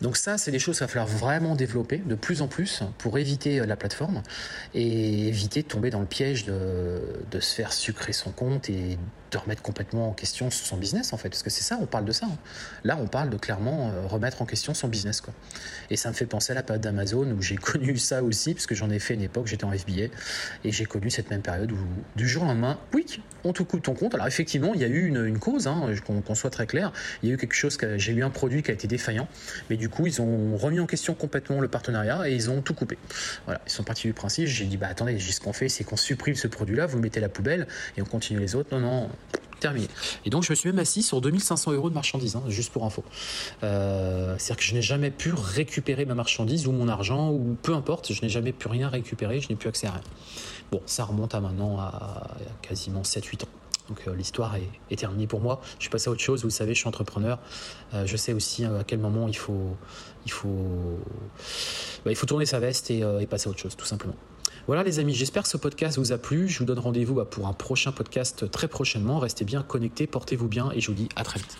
Donc 0.00 0.16
ça, 0.16 0.38
c'est 0.38 0.50
des 0.50 0.58
choses 0.58 0.78
qu'il 0.78 0.86
va 0.86 0.92
falloir 0.92 1.08
vraiment 1.08 1.54
développer 1.54 1.98
de 1.98 2.14
plus 2.14 2.42
en 2.42 2.48
plus 2.48 2.82
pour 2.98 3.18
éviter 3.18 3.60
euh, 3.60 3.66
la 3.66 3.76
plateforme 3.76 4.22
et 4.74 5.28
éviter 5.28 5.62
de 5.62 5.68
tomber 5.68 5.90
dans 5.90 6.00
le 6.00 6.06
piège 6.06 6.44
de, 6.44 7.00
se 7.40 7.54
faire 7.54 7.72
sucrer 7.72 8.12
son 8.12 8.30
compte 8.30 8.70
et 8.70 8.98
de 9.30 9.38
remettre 9.38 9.62
complètement 9.62 10.10
en 10.10 10.12
question 10.12 10.50
son 10.50 10.76
business 10.76 11.12
en 11.12 11.16
fait 11.16 11.28
parce 11.28 11.42
que 11.42 11.50
c'est 11.50 11.64
ça 11.64 11.76
on 11.80 11.86
parle 11.86 12.04
de 12.04 12.12
ça 12.12 12.26
hein. 12.26 12.38
là 12.84 12.96
on 13.00 13.08
parle 13.08 13.28
de 13.28 13.36
clairement 13.36 13.90
euh, 13.90 14.06
remettre 14.06 14.40
en 14.40 14.46
question 14.46 14.72
son 14.72 14.86
business 14.86 15.20
quoi 15.20 15.34
et 15.90 15.96
ça 15.96 16.08
me 16.08 16.14
fait 16.14 16.26
penser 16.26 16.52
à 16.52 16.54
la 16.54 16.62
période 16.62 16.82
d'Amazon 16.82 17.28
où 17.32 17.42
j'ai 17.42 17.56
connu 17.72 17.98
ça 17.98 18.22
aussi 18.22 18.54
parce 18.54 18.66
que 18.66 18.76
j'en 18.76 18.90
ai 18.90 19.00
fait 19.00 19.14
une 19.14 19.22
époque 19.22 19.48
j'étais 19.48 19.64
en 19.64 19.72
FBA 19.72 20.04
et 20.64 20.70
j'ai 20.70 20.86
connu 20.86 21.10
cette 21.10 21.30
même 21.30 21.42
période 21.44 21.70
où 21.70 21.76
du 22.16 22.28
jour 22.28 22.42
au 22.42 22.46
lendemain 22.46 22.78
oui 22.92 23.06
on 23.44 23.52
te 23.52 23.62
coupe 23.62 23.82
ton 23.82 23.94
compte. 23.94 24.14
Alors 24.14 24.26
effectivement 24.26 24.72
il 24.74 24.80
y 24.80 24.84
a 24.84 24.88
eu 24.88 25.06
une, 25.06 25.38
cause 25.38 25.66
hein, 25.66 25.86
qu'on 26.06 26.34
soit 26.34 26.50
très 26.50 26.66
clair. 26.66 26.92
Il 27.22 27.28
y 27.28 27.32
a 27.32 27.34
eu 27.34 27.38
quelque 27.38 27.54
chose 27.54 27.78
j'ai 27.96 28.12
eu 28.12 28.24
un 28.24 28.30
produit 28.30 28.62
qui 28.62 28.70
a 28.70 28.74
été 28.74 28.88
défaillant. 28.88 29.28
Mais 29.70 29.76
du 29.76 29.88
coup 29.88 30.06
ils 30.06 30.20
ont 30.20 30.56
remis 30.56 30.80
en 30.80 30.86
question 30.86 31.14
complètement 31.14 31.60
le 31.60 31.68
partenariat 31.68 32.28
et 32.28 32.34
ils 32.34 32.50
ont 32.50 32.62
tout 32.62 32.74
coupé. 32.74 32.98
Voilà 33.44 33.60
ils 33.66 33.70
sont 33.70 33.84
partis 33.84 34.08
du 34.08 34.14
principe 34.14 34.46
j'ai 34.46 34.64
dit 34.64 34.76
bah 34.76 34.88
attendez 34.90 35.18
ce 35.18 35.40
qu'on 35.40 35.52
fait 35.52 35.68
c'est 35.68 35.84
qu'on 35.84 35.96
supprime 35.96 36.34
ce 36.34 36.48
produit 36.48 36.76
là 36.76 36.86
vous 36.86 36.98
mettez 36.98 37.20
la 37.20 37.28
poubelle 37.28 37.66
et 37.96 38.02
on 38.02 38.06
continue 38.06 38.40
les 38.40 38.54
autres. 38.54 38.76
Non 38.76 38.80
non 38.80 39.10
terminé. 39.64 39.88
Et 40.26 40.30
donc 40.30 40.42
je 40.42 40.50
me 40.50 40.54
suis 40.54 40.68
même 40.68 40.78
assis 40.78 41.02
sur 41.02 41.22
2500 41.22 41.72
euros 41.72 41.88
de 41.88 41.94
marchandises, 41.94 42.36
hein, 42.36 42.42
juste 42.48 42.70
pour 42.70 42.84
info. 42.84 43.02
Euh, 43.62 44.36
c'est-à-dire 44.38 44.56
que 44.58 44.62
je 44.62 44.74
n'ai 44.74 44.82
jamais 44.82 45.10
pu 45.10 45.32
récupérer 45.32 46.04
ma 46.04 46.14
marchandise 46.14 46.66
ou 46.66 46.72
mon 46.72 46.86
argent, 46.86 47.30
ou 47.30 47.56
peu 47.62 47.72
importe, 47.74 48.12
je 48.12 48.20
n'ai 48.20 48.28
jamais 48.28 48.52
pu 48.52 48.68
rien 48.68 48.90
récupérer, 48.90 49.40
je 49.40 49.48
n'ai 49.48 49.54
plus 49.54 49.70
accès 49.70 49.86
à 49.86 49.92
rien. 49.92 50.02
Bon, 50.70 50.82
ça 50.84 51.04
remonte 51.04 51.34
à 51.34 51.40
maintenant 51.40 51.78
à, 51.78 52.36
quasiment 52.60 53.02
7-8 53.02 53.44
ans. 53.44 53.48
Donc 53.88 54.02
euh, 54.06 54.14
l'histoire 54.14 54.54
est, 54.90 54.96
terminée 54.96 55.26
pour 55.26 55.40
moi. 55.40 55.62
Je 55.78 55.84
suis 55.84 55.90
passé 55.90 56.08
à 56.08 56.12
autre 56.12 56.22
chose. 56.22 56.44
Vous 56.44 56.50
savez, 56.50 56.74
je 56.74 56.80
suis 56.80 56.88
entrepreneur. 56.88 57.38
Euh, 57.94 58.06
je 58.06 58.16
sais 58.18 58.34
aussi 58.34 58.66
à 58.66 58.84
quel 58.86 58.98
moment 58.98 59.28
il 59.28 59.36
faut, 59.36 59.76
il 60.26 60.30
faut, 60.30 60.98
bah, 62.04 62.10
il 62.10 62.16
faut 62.16 62.26
tourner 62.26 62.46
sa 62.46 62.60
veste 62.60 62.90
et, 62.90 63.00
et 63.20 63.26
passer 63.26 63.48
à 63.48 63.50
autre 63.50 63.60
chose, 63.60 63.76
tout 63.76 63.86
simplement. 63.86 64.16
Voilà 64.66 64.82
les 64.82 64.98
amis, 64.98 65.12
j'espère 65.12 65.42
que 65.42 65.48
ce 65.50 65.58
podcast 65.58 65.98
vous 65.98 66.12
a 66.12 66.18
plu. 66.18 66.48
Je 66.48 66.58
vous 66.58 66.64
donne 66.64 66.78
rendez-vous 66.78 67.14
bah, 67.14 67.26
pour 67.26 67.46
un 67.48 67.52
prochain 67.52 67.92
podcast 67.92 68.50
très 68.50 68.66
prochainement. 68.66 69.18
Restez 69.18 69.44
bien 69.44 69.62
connectés, 69.62 70.06
portez-vous 70.06 70.48
bien 70.48 70.70
et 70.74 70.80
je 70.80 70.86
vous 70.88 70.94
dis 70.94 71.08
à 71.16 71.22
très 71.22 71.38
vite. 71.38 71.58